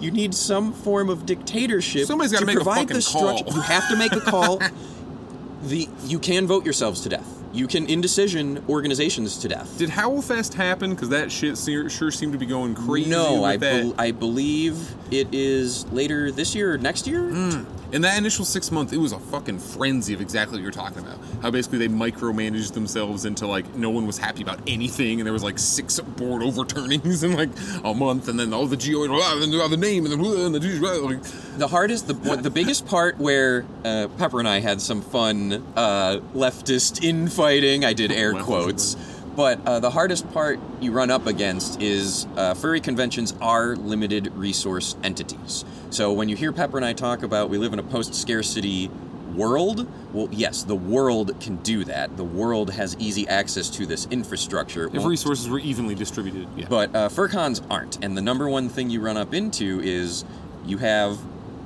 [0.00, 3.44] you need some form of dictatorship Somebody's gotta to make a provide fucking the structure.
[3.44, 3.54] call.
[3.54, 4.60] You have to make a call.
[5.64, 7.30] the you can vote yourselves to death.
[7.52, 9.78] You can indecision organizations to death.
[9.78, 10.90] Did Howlfest happen?
[10.90, 13.08] Because that shit se- sure seemed to be going crazy.
[13.08, 13.82] no, with I, that.
[13.82, 17.30] bel I believe it is later this year or next year.
[17.30, 17.64] Hmm.
[17.94, 20.98] In that initial six months, it was a fucking frenzy of exactly what you're talking
[20.98, 21.16] about.
[21.42, 25.32] How basically they micromanaged themselves into like no one was happy about anything, and there
[25.32, 27.50] was like six board overturnings in like
[27.84, 31.00] a month, and then all the geo, and then the name, and then and the
[31.04, 31.22] like,
[31.56, 36.18] The hardest, the the biggest part where uh, Pepper and I had some fun uh,
[36.34, 37.84] leftist infighting.
[37.84, 38.96] I did air quotes.
[39.36, 44.32] But uh, the hardest part you run up against is uh, furry conventions are limited
[44.34, 45.64] resource entities.
[45.90, 48.90] So when you hear Pepper and I talk about we live in a post scarcity
[49.34, 52.16] world, well, yes, the world can do that.
[52.16, 54.88] The world has easy access to this infrastructure.
[54.94, 56.48] if resources were evenly distributed.
[56.56, 56.66] Yeah.
[56.68, 58.02] but uh, FurCons aren't.
[58.04, 60.24] And the number one thing you run up into is
[60.64, 61.18] you have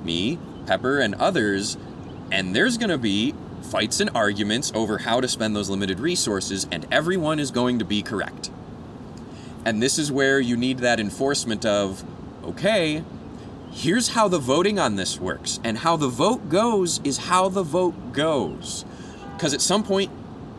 [0.03, 1.77] me, Pepper, and others,
[2.31, 6.67] and there's going to be fights and arguments over how to spend those limited resources,
[6.71, 8.51] and everyone is going to be correct.
[9.65, 12.03] And this is where you need that enforcement of,
[12.43, 13.03] okay,
[13.71, 17.63] here's how the voting on this works, and how the vote goes is how the
[17.63, 18.85] vote goes.
[19.35, 20.11] Because at some point,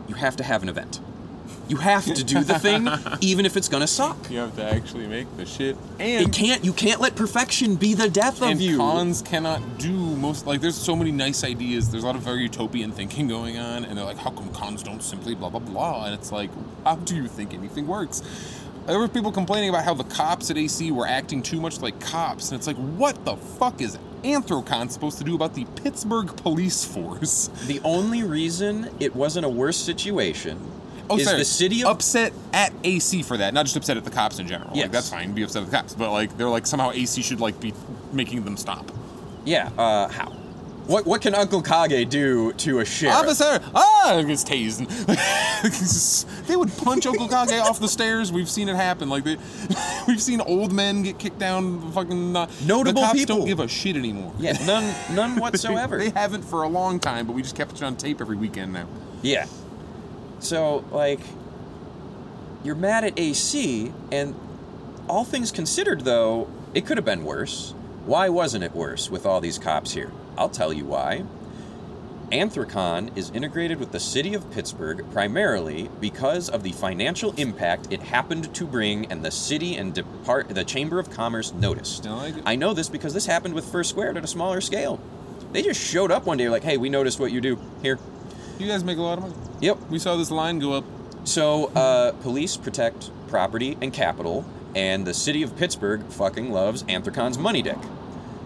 [0.07, 0.99] you have to have an event.
[1.71, 2.89] You have to do the thing,
[3.21, 4.17] even if it's gonna suck.
[4.29, 5.77] you have to actually make the shit.
[5.99, 6.65] And It can't.
[6.65, 8.75] You can't let perfection be the death of and you.
[8.75, 12.41] cons cannot do most like there's so many nice ideas there's a lot of very
[12.41, 16.05] utopian thinking going on and they're like how come cons don't simply blah blah blah
[16.05, 16.49] and it's like
[16.83, 18.21] how do you think anything works
[18.87, 21.99] there were people complaining about how the cops at AC were acting too much like
[21.99, 26.35] cops, and it's like, what the fuck is Anthrocon supposed to do about the Pittsburgh
[26.37, 27.49] police force?
[27.67, 30.59] The only reason it wasn't a worse situation
[31.11, 31.37] Oh, is sorry.
[31.39, 34.47] the city of upset at AC for that, not just upset at the cops in
[34.47, 34.71] general.
[34.73, 34.83] Yes.
[34.85, 37.39] Like that's fine, be upset at the cops, but like they're like somehow AC should
[37.39, 37.73] like be
[38.13, 38.91] making them stop.
[39.45, 39.69] yeah.
[39.77, 40.31] Uh, how?
[40.87, 43.15] What what can Uncle Kage do to a sheriff?
[43.15, 44.87] Officer, ah, gets tased.
[46.47, 48.31] They would punch Uncle Kage off the stairs.
[48.31, 49.07] We've seen it happen.
[49.07, 49.37] Like they,
[50.07, 51.91] we've seen old men get kicked down.
[51.91, 53.37] Fucking uh, Notable the cops people.
[53.37, 54.33] don't give a shit anymore.
[54.39, 55.99] Yeah, none none whatsoever.
[55.99, 58.73] they haven't for a long time, but we just kept it on tape every weekend
[58.73, 58.87] now.
[59.21, 59.45] Yeah.
[60.41, 61.19] So, like,
[62.63, 64.35] you're mad at AC, and
[65.07, 67.73] all things considered, though, it could have been worse.
[68.05, 70.11] Why wasn't it worse with all these cops here?
[70.37, 71.23] I'll tell you why.
[72.31, 78.01] Anthrocon is integrated with the city of Pittsburgh primarily because of the financial impact it
[78.01, 82.07] happened to bring, and the city and depart the Chamber of Commerce noticed.
[82.07, 82.33] I.
[82.45, 84.99] I know this because this happened with Fur Squared at a smaller scale.
[85.51, 87.59] They just showed up one day, like, "Hey, we noticed what you do.
[87.81, 87.99] Here,
[88.61, 89.33] You guys make a lot of money.
[89.61, 89.77] Yep.
[89.89, 90.83] We saw this line go up.
[91.23, 94.45] So, uh, police protect property and capital,
[94.75, 97.77] and the city of Pittsburgh fucking loves Anthrocon's money dick.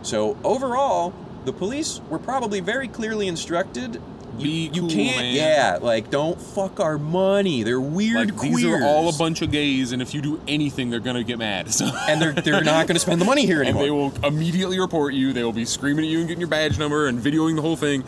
[0.03, 1.13] So, overall,
[1.45, 4.01] the police were probably very clearly instructed.
[4.38, 5.34] You, Be you can't, man.
[5.36, 7.63] yeah, like, don't fuck our money.
[7.63, 8.55] They're weird Like queers.
[8.57, 11.38] these are all a bunch of gays, and if you do anything, they're gonna get
[11.39, 11.68] mad.
[11.72, 11.86] So.
[12.09, 13.84] And they're, they're not going to spend the money here anymore.
[13.84, 14.11] and anymore.
[14.11, 15.32] they will immediately report you.
[15.32, 17.78] They will be screaming at you and getting your badge number and videoing the whole
[17.78, 18.03] thing.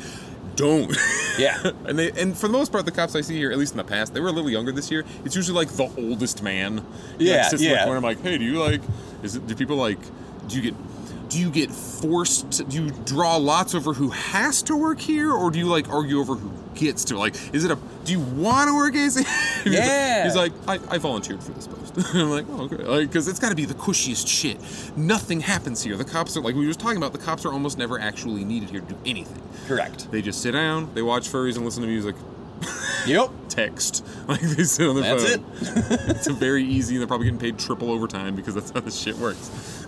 [0.57, 0.93] Don't.
[1.37, 1.71] Yeah.
[1.85, 3.77] and they and for the most part, the cops I see here, at least in
[3.77, 5.05] the past, they were a little younger this year.
[5.23, 6.77] It's usually like the oldest man.
[6.77, 7.85] He, like, Yeah, sits in yeah.
[7.85, 7.91] the.
[7.91, 8.81] I'm like, hey, do you like?
[9.23, 9.47] Is it?
[9.47, 9.99] Do people like?
[10.47, 11.29] Do you get?
[11.29, 12.51] Do you get forced?
[12.53, 15.89] To, do you draw lots over who has to work here, or do you like
[15.89, 17.17] argue over who gets to?
[17.17, 17.77] Like, is it a?
[18.05, 19.23] Do you want to work AC?
[19.65, 20.23] Yeah.
[20.23, 21.93] He's like, I, I volunteered for this post.
[22.15, 22.77] I'm like, oh, okay.
[22.77, 24.57] Like, because it's got to be the cushiest shit.
[24.95, 25.97] Nothing happens here.
[25.97, 27.11] The cops are like we were just talking about.
[27.11, 29.41] The cops are almost never actually needed here to do anything.
[29.67, 30.09] Correct.
[30.09, 32.15] They just sit down, they watch furries and listen to music,
[33.07, 33.29] Yep.
[33.49, 34.05] text.
[34.27, 35.45] Like they sit on their That's phone.
[35.59, 36.09] That's it.
[36.15, 36.95] it's a very easy.
[36.95, 39.85] and They're probably getting paid triple overtime because that's how this shit works.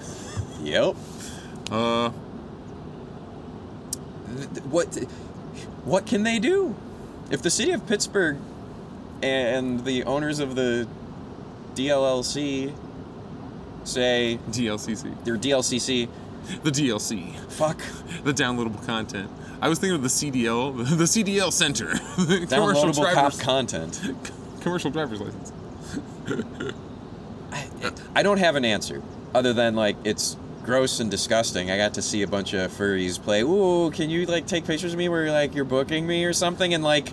[0.61, 0.95] Yep.
[1.71, 2.09] Uh,
[4.69, 4.97] what
[5.89, 6.75] what can they do?
[7.31, 8.37] If the city of pittsburgh
[9.21, 10.87] and the owners of the
[11.75, 12.73] dllc
[13.83, 16.09] say DLCC, their dlcc
[16.63, 17.77] the DLC, fuck.
[18.23, 19.29] The downloadable content.
[19.61, 24.01] I was thinking of the CDL, the CDL Center, the commercial driver's, content.
[24.61, 25.53] Commercial driver's license.
[27.51, 29.01] I, I don't have an answer
[29.33, 30.37] other than like it's
[30.69, 34.25] gross and disgusting i got to see a bunch of furries play ooh can you
[34.27, 37.11] like take pictures of me where you're like you're booking me or something and like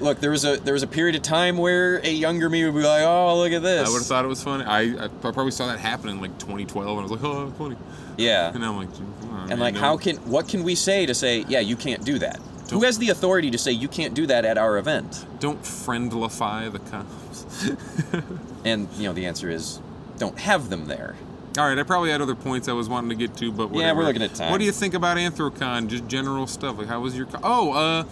[0.00, 2.72] look there was a there was a period of time where a younger me would
[2.74, 4.64] be like oh look at this I would have thought it was funny.
[4.64, 7.76] I, I probably saw that happen in like 2012, and I was like, oh, funny.
[8.16, 10.64] yeah And I'm like, "Gee, come on, And man, like, no." how can what can
[10.64, 12.38] we say to say, yeah, you can't do that?
[12.64, 15.26] Who Don't- has the authority to say you can't do that at our event?
[15.38, 17.70] don't friendlify the cops?
[18.64, 19.80] And you know, the answer is,
[20.18, 21.14] don't have them there.
[21.56, 23.92] All right, I probably had other points I was wanting to get to, but Yeah,
[23.92, 24.50] we're looking at time.
[24.50, 25.86] What do you think about Anthrocon?
[25.88, 26.78] Just general stuff.
[26.78, 27.26] Like, how was your?
[27.26, 28.04] Co- oh, uh,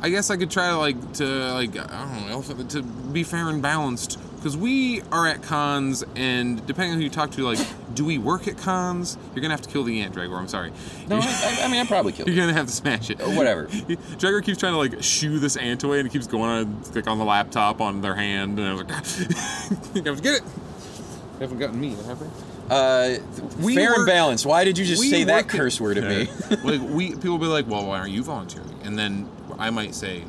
[0.00, 1.24] I guess I could try to like to
[1.54, 2.28] like I don't
[2.58, 4.18] know to be fair and balanced.
[4.36, 7.58] because we are at cons, and depending on who you talk to, like,
[7.94, 9.18] do we work at cons?
[9.34, 10.38] You're gonna have to kill the ant, Dragor.
[10.38, 10.72] I'm sorry.
[11.08, 12.46] No, I, I mean I probably killed You're it.
[12.46, 13.20] gonna have to smash it.
[13.20, 13.66] Or whatever.
[14.18, 17.06] Dragor keeps trying to like shoo this ant away, and it keeps going on like
[17.08, 20.42] on the laptop on their hand, and I was like, "Get it!"
[21.38, 22.26] They haven't gotten me, have they?
[22.70, 23.16] Uh,
[23.60, 24.44] We fair work- and balanced.
[24.46, 26.28] Why did you just say that curse word at me?
[26.64, 29.28] Like we people will be like, "Well, why aren't you volunteering?" And then
[29.58, 30.24] I might say,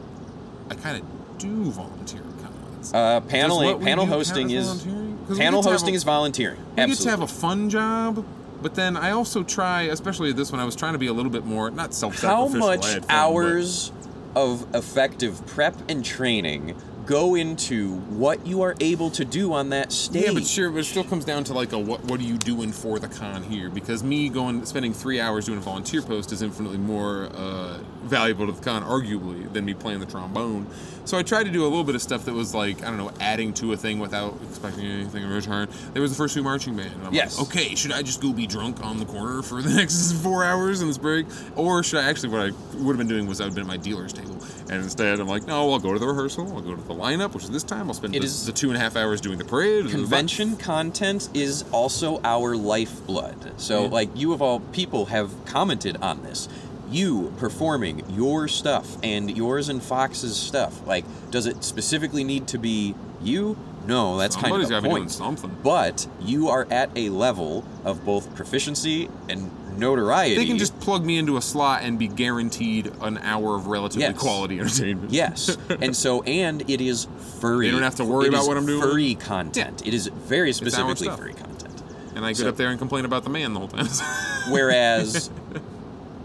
[0.70, 5.18] "I kind of do volunteer at cons." Uh, panel panel hosting is volunteering?
[5.28, 6.58] 'Cause panel get to have hosting a- is volunteering.
[6.58, 6.96] We Absolutely.
[6.96, 8.24] get to have a fun job,
[8.62, 11.32] but then I also try, especially this one, I was trying to be a little
[11.32, 12.64] bit more not self-sacrificial.
[12.64, 13.92] I much had fun, but- hours
[14.36, 16.76] of effective prep and training
[17.08, 20.26] go into what you are able to do on that stage?
[20.26, 22.38] Yeah, but sure, but it still comes down to like a what what are you
[22.38, 23.70] doing for the con here?
[23.70, 28.46] Because me going spending three hours doing a volunteer post is infinitely more uh, valuable
[28.46, 30.68] to the con, arguably, than me playing the trombone.
[31.08, 32.98] So I tried to do a little bit of stuff that was like I don't
[32.98, 35.70] know, adding to a thing without expecting anything in return.
[35.94, 36.92] There was the first two marching band.
[36.96, 37.38] And I'm Yes.
[37.40, 40.44] Like, okay, should I just go be drunk on the corner for the next four
[40.44, 41.26] hours in this break,
[41.56, 42.52] or should I actually what I
[42.84, 44.38] would have been doing was I would have been at my dealer's table,
[44.70, 47.34] and instead I'm like, no, I'll go to the rehearsal, I'll go to the lineup,
[47.34, 47.88] which is this time.
[47.88, 49.86] I'll spend It the, is- the two and a half hours doing the parade.
[49.86, 53.54] and the- convention content is also our lifeblood.
[53.56, 53.90] So, Yeah.
[53.90, 56.50] like, you of all people have commented on this.
[56.90, 60.86] You performing your stuff and yours and Fox's stuff.
[60.88, 63.58] Like, does it specifically need to be you?
[63.86, 65.12] No, that's kind of the point.
[65.12, 65.56] something.
[65.64, 70.36] But you are at a level of both proficiency and notoriety.
[70.36, 74.04] They can just plug me into a slot and be guaranteed an hour of relatively
[74.04, 74.18] Yes.
[74.18, 75.12] quality entertainment.
[75.12, 77.08] Yes, and so and it is
[77.40, 77.68] furry.
[77.68, 78.82] They don't have to worry It about what I'm doing?
[78.82, 79.86] Furry content.
[79.88, 81.82] It is very specifically furry content.
[82.16, 83.88] And I get So- up there and complain about the man the whole time.
[84.50, 85.30] Whereas,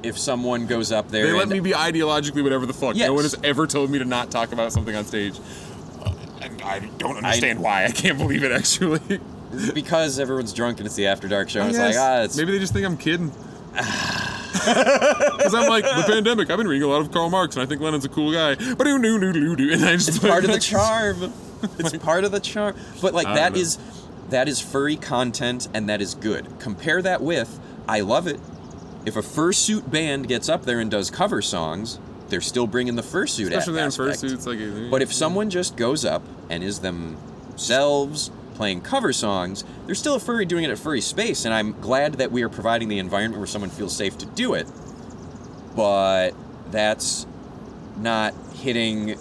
[0.02, 2.94] if someone goes up there, they let me be ideologically whatever the fuck.
[2.94, 3.08] Yes.
[3.08, 5.38] No one has ever told me to not talk about something on stage.
[6.00, 7.84] Uh, and I don't understand why.
[7.84, 9.20] I can't believe it actually.
[9.74, 11.60] because everyone's drunk and it's the after dark show.
[11.60, 11.96] and It's Yes.
[11.96, 13.32] like ah, it's Maybe they just think I'm kidding.
[14.52, 16.50] Because I'm like the pandemic.
[16.50, 18.54] I've been reading a lot of Karl Marx, and I think Lenin's a cool guy.
[18.54, 21.32] But do do do do do, and I just it's part of the charm.
[21.78, 22.76] It's part of the charm.
[23.00, 23.58] But like that know.
[23.58, 23.78] is
[24.30, 26.46] that is furry content and that is good.
[26.58, 27.58] Compare that with
[27.88, 28.40] I love it.
[29.04, 31.98] If a fursuit band gets up there and does cover songs,
[32.28, 34.22] they're still bringing the fursuit Especially in aspect.
[34.22, 34.46] fursuits.
[34.46, 39.94] Like, uh, But if someone just goes up and is themselves playing cover songs, they're
[39.94, 42.88] still a furry doing it at furry space, and I'm glad that we are providing
[42.88, 44.66] the environment where someone feels safe to do it.
[45.74, 46.32] But
[46.70, 47.26] that's
[47.96, 49.16] not hitting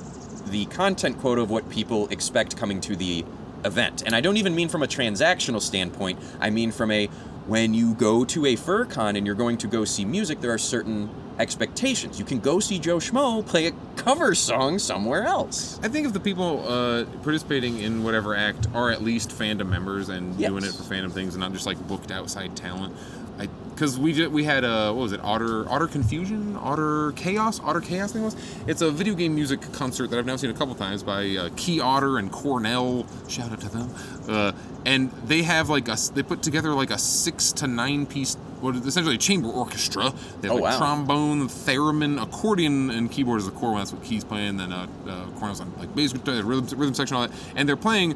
[0.48, 3.26] the content quota of what people expect coming to the
[3.64, 4.04] event.
[4.06, 7.10] And I don't even mean from a transactional standpoint, I mean from a
[7.48, 10.52] when you go to a fur con and you're going to go see music, there
[10.52, 11.10] are certain
[11.40, 12.20] expectations.
[12.20, 15.80] You can go see Joe Schmo play a cover song somewhere else.
[15.82, 20.10] I think if the people uh, participating in whatever act are at least fandom members
[20.10, 20.50] and Yes.
[20.50, 22.96] doing it for fandom things and not just like booked outside talent,
[23.40, 25.22] I because we did we had a what was it?
[25.24, 26.56] Otter Otter Confusion?
[26.58, 27.60] Otter Chaos?
[27.62, 28.36] Otter Chaos thing was?
[28.68, 31.50] It's a video game music concert that I've now seen a couple times by uh,
[31.56, 33.08] Key Otter and Cornell.
[33.28, 33.90] Shout out to them.
[34.30, 34.52] Uh,
[34.86, 38.76] and they have like a they put together like a six to nine piece what
[38.76, 40.14] is essentially a chamber orchestra.
[40.42, 40.78] They have Oh, like wow.
[40.78, 43.80] trombone theremin accordion and keyboard is the core one.
[43.80, 44.58] That's what Key's playing.
[44.58, 47.36] Then uh, uh Cornell's on like bass guitar rhythm rhythm section all that.
[47.56, 48.16] And they're playing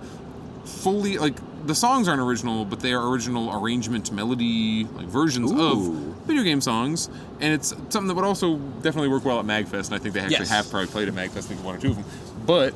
[0.63, 1.35] fully like
[1.65, 5.71] the songs aren't original, but they are original arrangement melody like versions Ooh.
[5.71, 7.09] of video game songs,
[7.39, 9.87] and it's something that would also definitely work well at Magfest.
[9.87, 10.49] And I think they actually Yes.
[10.49, 12.05] have probably played at Magfest, I think one or two of them.
[12.45, 12.73] But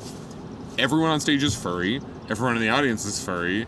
[0.78, 2.00] everyone on stage is furry.
[2.28, 3.66] Everyone in the audience is furry.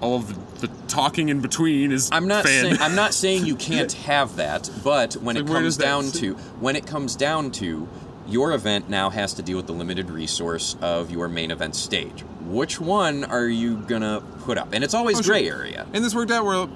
[0.00, 3.54] All of the, the talking in between is I'm not saying I'm not saying you
[3.70, 7.50] can't have that, but when So it comes that down to when it comes down
[7.52, 7.86] to
[8.26, 12.24] your event now has to deal with the limited resource of your main event stage.
[12.50, 14.72] Which one are you gonna put up?
[14.72, 15.34] And it's always Oh, sure.
[15.34, 15.86] gray area.
[15.92, 16.68] And this worked out where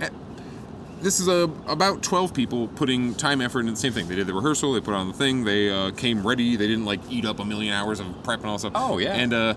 [0.00, 0.08] eh,
[1.00, 4.08] this is a, about 12 people putting time, effort into the same thing.
[4.08, 6.84] They did the rehearsal, they put on the thing, they uh, came ready, they didn't
[6.84, 8.72] like eat up a million hours of prep and all stuff.
[8.74, 9.14] Oh, yeah.
[9.14, 9.54] And uh,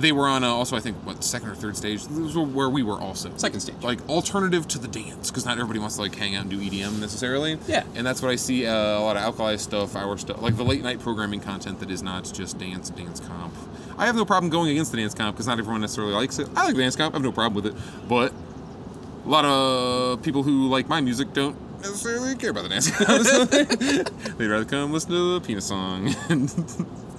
[0.00, 2.04] they were on uh, also, I think, what, second or third stage?
[2.06, 3.30] This was where we were also.
[3.36, 3.76] Second stage.
[3.82, 6.58] Like alternative to the dance, because not everybody wants to like hang out and do
[6.58, 7.58] EDM necessarily.
[7.68, 7.84] Yeah.
[7.94, 10.64] And that's what I see uh, a lot of alkali stuff, our stuff, like the
[10.64, 13.54] late night programming content that is not just dance, dance comp.
[13.98, 16.48] I have no problem going against the dance comp because not everyone necessarily likes it.
[16.56, 18.08] I like the dance comp, I have no problem with it.
[18.08, 18.32] But
[19.26, 23.50] a lot of people who like my music don't necessarily care about the dance comp.
[24.38, 26.14] They'd rather come listen to the penis song.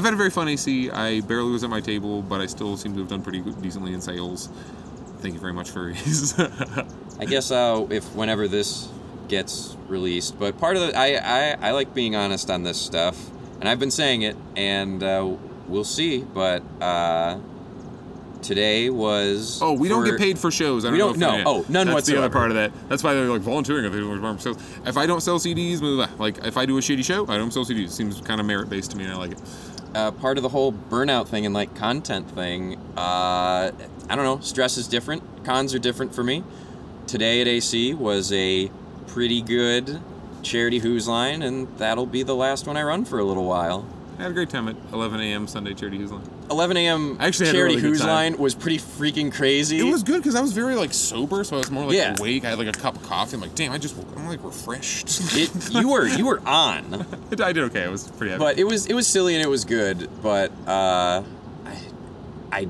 [0.00, 0.90] I've had a very fun AC.
[0.90, 3.92] I barely was at my table, but I still seem to have done pretty decently
[3.92, 4.48] in sales.
[5.18, 6.32] Thank you very much, furries.
[7.20, 8.88] I guess uh, if whenever this
[9.28, 11.16] gets released, but part of the I,
[11.52, 13.28] I I like being honest on this stuff,
[13.60, 15.36] and I've been saying it, and uh,
[15.68, 16.20] we'll see.
[16.22, 17.38] But uh,
[18.40, 19.60] today was.
[19.60, 20.86] Oh, we don't get paid for shows.
[20.86, 21.50] I don't We know don't- if no.
[21.58, 22.72] Oh, none That's the other part of that.
[22.88, 23.84] That's why they're like volunteering.
[23.84, 24.56] If, they don't sell-
[24.86, 25.82] if I don't sell CDs,
[26.18, 27.84] like if I do a shitty show, I don't sell CDs.
[27.84, 29.42] It seems kind of merit based to me, and I like it.
[29.94, 32.76] Uh, part of the whole burnout thing and like content thing.
[32.96, 33.70] Uh,
[34.08, 34.40] I don't know.
[34.40, 35.44] Stress is different.
[35.44, 36.44] Cons are different for me.
[37.06, 38.70] Today at AC was a
[39.06, 40.00] pretty good
[40.42, 43.86] charity who's line, and that'll be the last one I run for a little while.
[44.20, 45.46] I had a great time at 11 a.m.
[45.46, 46.28] Sunday charity Who's Line.
[46.50, 47.16] 11 a.m.
[47.20, 48.08] Actually had a charity really good who's time.
[48.08, 49.78] line was pretty freaking crazy.
[49.78, 52.16] It was good because I was very like sober, so I was more like Yeah.
[52.18, 52.44] awake.
[52.44, 53.36] I had like a cup of coffee.
[53.36, 54.08] I'm like, damn, I just woke.
[54.18, 55.08] I'm like refreshed.
[55.38, 57.06] It, you were you were on.
[57.40, 57.84] I did okay.
[57.84, 58.40] I was pretty happy.
[58.40, 61.22] but it was it was silly and it was good but uh,
[61.64, 61.78] I,
[62.52, 62.68] I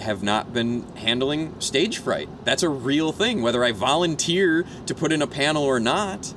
[0.00, 5.10] have not been handling stage fright that's a real thing whether i volunteer to put
[5.10, 6.32] in a panel or not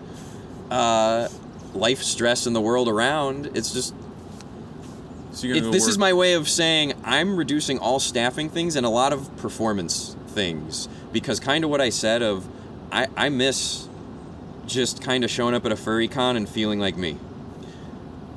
[0.72, 1.28] uh,
[1.74, 3.94] life stress in the world around it's just
[5.42, 8.90] so it, this is my way of saying i'm reducing all staffing things and a
[8.90, 12.48] lot of performance things because kind of what i said of
[12.92, 13.88] i, I miss
[14.66, 17.18] just kind of showing up at a furry con and feeling like me.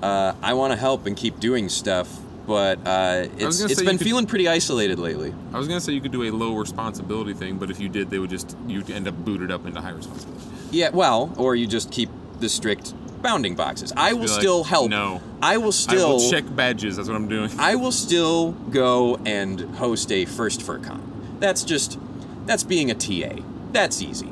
[0.03, 4.05] Uh, i want to help and keep doing stuff but uh, it's, it's been could-
[4.05, 5.33] feeling pretty isolated lately.
[5.53, 8.11] I was gonna say you could do a low responsibility thing, but if you did,
[8.11, 10.45] they would just you'd end up booted up into high responsibility.
[10.73, 12.11] yeah well or you just keep
[12.41, 16.31] the strict bounding boxes i will like, still help No, i will I still will
[16.31, 16.97] check badges.
[16.97, 17.51] That's what I'm doing.
[17.59, 21.37] I will still go and host a first for con.
[21.41, 21.99] That's just
[22.47, 23.43] that's being a TA.
[23.73, 24.31] That's easy.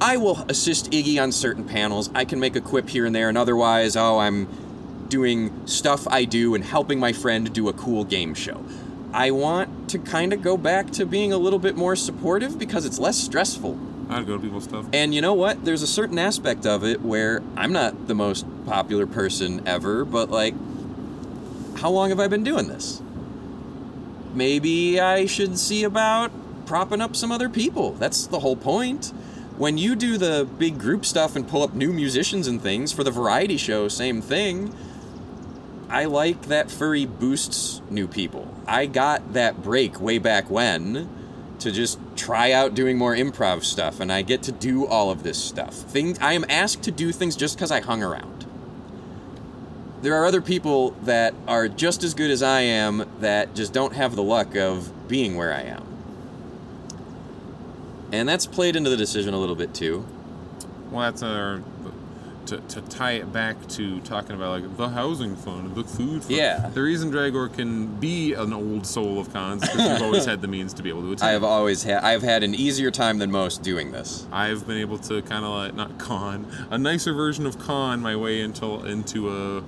[0.00, 2.10] I will assist Iggy on certain panels.
[2.14, 4.46] I can make a quip here and there, and otherwise, oh, I'm
[5.08, 8.64] doing stuff I do and helping my friend do a cool game show.
[9.12, 12.84] I want to kind of go back to being a little bit more supportive because
[12.84, 13.78] it's less stressful.
[14.08, 14.86] I'd go to people's stuff.
[14.92, 15.64] And you know what?
[15.64, 20.30] There's a certain aspect of it where I'm not the most popular person ever, but
[20.30, 20.54] like,
[21.78, 23.02] how long have I been doing this?
[24.34, 26.30] Maybe I should see about
[26.66, 27.92] propping up some other people.
[27.92, 29.12] That's the whole point.
[29.56, 33.02] When you do the big group stuff and pull up new musicians and things for
[33.02, 34.74] the variety show, same thing.
[35.88, 38.52] I like that furry boosts new people.
[38.66, 41.08] I got that break way back when
[41.60, 45.22] to just try out doing more improv stuff and I get to do all of
[45.22, 45.74] this stuff.
[45.74, 48.46] Things I am asked to do things just cuz I hung around.
[50.02, 53.94] There are other people that are just as good as I am that just don't
[53.94, 55.82] have the luck of being where I am.
[58.12, 60.06] And that's played into the decision a little bit too.
[60.90, 61.62] Well, that's our
[62.46, 66.36] to, to tie it back to talking about like the housing fund, the food fund.
[66.36, 66.68] Yeah.
[66.72, 70.40] The reason Dragor can be an old soul of cons is because you've always had
[70.42, 71.28] the means to be able to attend.
[71.28, 74.26] I have always had I've had an easier time than most doing this.
[74.32, 78.16] I've been able to kind of like not con a nicer version of con my
[78.16, 79.62] way into into a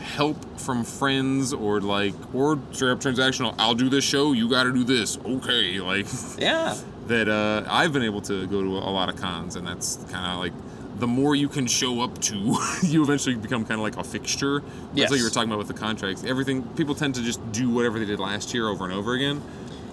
[0.00, 3.54] help from friends or like or straight up transactional.
[3.58, 4.32] I'll do this show.
[4.32, 5.18] You got to do this.
[5.18, 6.06] Okay, like
[6.38, 6.76] Yeah.
[7.08, 7.28] that.
[7.28, 10.38] Uh, I've been able to go to a lot of cons, and that's kind of
[10.38, 10.52] like
[10.98, 14.62] the more you can show up to, you eventually become kind of like a fixture.
[14.94, 14.94] Yes.
[14.94, 16.24] That's what you were talking about with the contracts.
[16.24, 19.42] Everything people tend to just do whatever they did last year over and over again.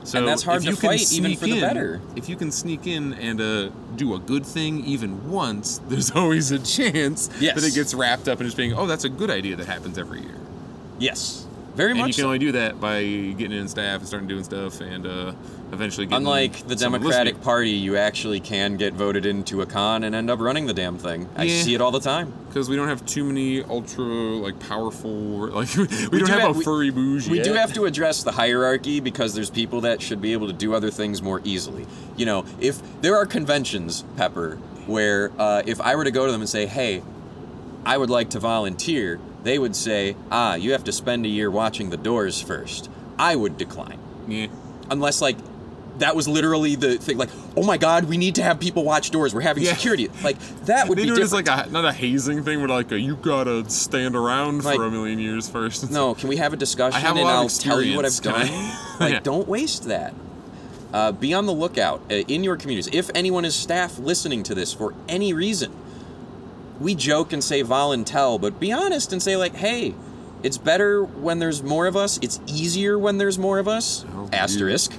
[0.05, 2.01] So And that's hard to fight even for the better.
[2.15, 6.51] If you can sneak in and uh, do a good thing even once, there's always
[6.51, 7.55] a chance Yes.
[7.55, 9.97] that it gets wrapped up in just being, oh, that's a good idea that happens
[9.97, 10.35] every year.
[10.99, 11.45] Yes.
[11.75, 12.27] Very And much you can so.
[12.27, 15.33] only do that by getting in staff and starting doing stuff and uh,
[15.71, 17.41] eventually getting Unlike the Democratic.
[17.41, 20.99] Party, you actually can get voted into a con and end up running the damn
[20.99, 21.27] thing.
[21.35, 21.61] I Yeah.
[21.63, 22.31] see it all the time.
[22.47, 25.09] because we don't have too many ultra like powerful
[25.49, 27.31] like we, don't do have have- a furry bougie.
[27.31, 30.53] We do have to address the hierarchy because there's people that should be able to
[30.53, 31.87] do other things more easily.
[32.17, 36.31] You know, if there are conventions, Pepper, where uh, if I were to go to
[36.31, 37.01] them and say, hey,
[37.83, 41.51] I would like to volunteer, they would say, ah, you have to spend a year
[41.51, 42.89] watching the doors first.
[43.19, 43.99] I would decline.
[44.27, 44.47] Yeah.
[44.89, 45.37] Unless, like,
[45.99, 49.11] that was literally the thing, like, oh my god, we need to have people watch
[49.11, 49.33] doors.
[49.35, 49.75] We're having Yeah.
[49.75, 50.09] security.
[50.23, 51.47] Like, that would They be do it different.
[51.47, 54.75] as like a not a hazing thing, but like a, you gotta stand around Like-
[54.77, 55.91] for a million years first.
[55.91, 58.19] No, can we have a discussion I have a and I'll tell you what I've
[58.21, 58.47] done?
[58.99, 59.19] Like, Yeah.
[59.21, 60.13] don't waste that.
[60.91, 62.89] Uh, be on the lookout uh, in your communities.
[62.93, 65.71] If anyone is staff listening to this for any reason,
[66.83, 69.95] we joke and say voluntel, but be honest and say like, hey,
[70.43, 72.19] it's better when there's more of us.
[72.21, 74.05] It's easier when there's more of us.
[74.13, 74.91] Oh, Asterisk.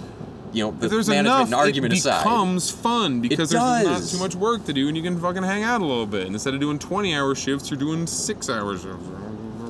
[0.52, 2.22] You know, the If there's management enough, and argument it aside.
[2.22, 5.64] becomes fun because there's not too much work to do, and you can fucking hang
[5.64, 6.26] out a little bit.
[6.26, 8.86] And instead of doing 20-hour shifts, you're doing six hours.
[8.86, 8.96] Uh,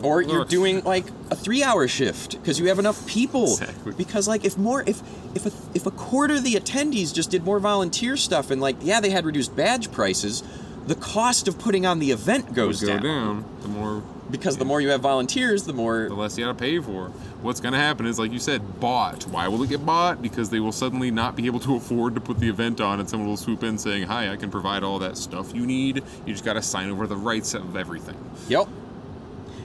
[0.03, 3.45] or you're doing like a three-hour shift because you have enough people.
[3.45, 3.93] Exactly.
[3.95, 5.01] Because like if more if
[5.35, 8.77] if a, if a quarter of the attendees just did more volunteer stuff and like
[8.83, 10.43] yeah they had reduced badge prices,
[10.87, 13.03] the cost of putting on the event goes go down.
[13.03, 13.45] down.
[13.63, 16.81] The more because the more you have volunteers, the more the less you gotta pay
[16.81, 17.09] for.
[17.43, 19.25] What's gonna happen is, like you said, bought.
[19.25, 20.23] Why will it get bought?
[20.23, 23.09] Because they will suddenly not be able to afford to put the event on, and
[23.09, 26.03] someone will swoop in saying, "Hi, I can provide all that stuff you need.
[26.27, 28.17] You just gotta sign over the rights of everything."
[28.49, 28.69] Yep.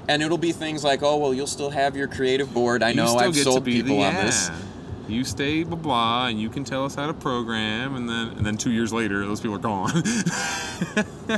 [0.09, 2.81] And it'll be things like, oh well, you'll still have your creative board.
[2.81, 4.25] I You know I've sold people on yeah.
[4.25, 4.49] this.
[5.09, 8.45] You stay blah blah, and you can tell us how to program, and then and
[8.45, 10.03] then two years later, those people are gone.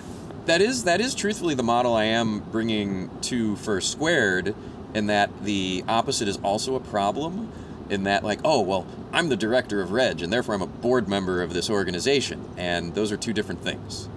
[0.45, 4.55] That is that is truthfully the model I am bringing to Fur Squared,
[4.93, 7.51] in that the opposite is also a problem.
[7.89, 11.07] In that, like, oh well, I'm the director of Reg, and therefore I'm a board
[11.07, 14.09] member of this organization, and those are two different things.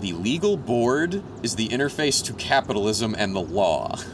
[0.00, 3.98] The legal board is the interface to capitalism and the law.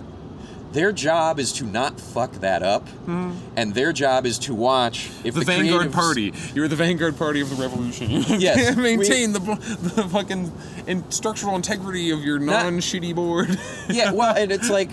[0.73, 3.33] Their job is to not fuck that up, hmm.
[3.57, 6.33] and their job is to watch if the, the, Vanguard creatives- Party.
[6.55, 8.09] You're the Vanguard Party of the revolution.
[8.11, 10.53] You Yes, can't we- maintain the, the fucking
[10.87, 13.59] in, structural integrity of your non-shitty board.
[13.89, 14.91] yeah, well, and it's like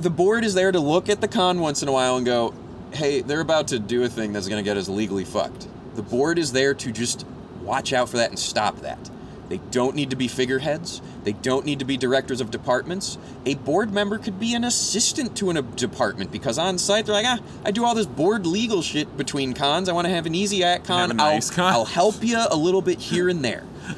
[0.00, 2.54] the board is there to look at the con once in a while and go,
[2.92, 5.66] "Hey, they're about to do a thing that's going to get us legally fucked."
[5.96, 7.26] The board is there to just
[7.62, 9.10] watch out for that and stop that.
[9.48, 11.00] They don't need to be figureheads.
[11.24, 13.16] They don't need to be directors of departments.
[13.46, 17.26] A board member could be an assistant to a department because on site they're like,
[17.26, 19.88] ah, I do all this board legal shit between cons.
[19.88, 21.00] I want to have an easy at con.
[21.00, 23.64] Have a nice I'll, con." I'll help you a little bit here and there.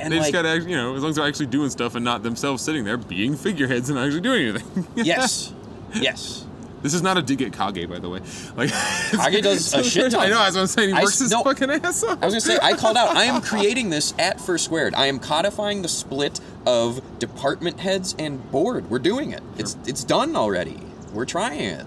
[0.00, 2.04] And they like, just gotta, you know, as long as they're actually doing stuff and
[2.04, 4.86] not themselves sitting there being figureheads and not actually doing anything.
[4.96, 5.52] yes,
[5.94, 6.44] yes.
[6.84, 8.20] This is not a dig at Kage, by the way.
[8.56, 8.70] Like
[9.32, 10.20] Kage does a shit ton.
[10.20, 10.38] I know.
[10.38, 10.90] That's what I'm saying.
[10.90, 11.42] He I works his no.
[11.42, 12.22] fucking ass off.
[12.22, 13.16] I was gonna say I called out.
[13.16, 14.94] I am creating this at Fur Squared.
[14.94, 18.90] I am codifying the split of department heads and board.
[18.90, 19.42] We're doing it.
[19.56, 20.78] It's it's done already.
[21.14, 21.86] We're trying it.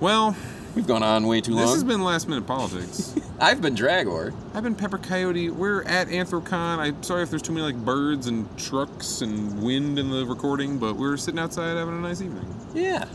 [0.00, 0.36] Well,
[0.74, 1.62] We've gone on way too long.
[1.62, 3.14] this has been last minute politics.
[3.40, 4.34] I've been Dragor.
[4.54, 5.48] I've been Pepper Coyote.
[5.50, 6.78] We're at Anthrocon.
[6.78, 10.78] I'm sorry if there's too many like birds and trucks and wind in the recording,
[10.78, 12.54] but we're sitting outside having a nice evening.
[12.74, 13.06] Yeah.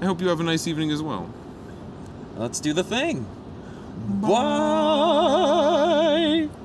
[0.00, 1.30] I hope you have a nice evening as well.
[2.36, 3.26] Let's do the thing.
[4.20, 4.28] Bye.
[6.48, 6.63] Bye.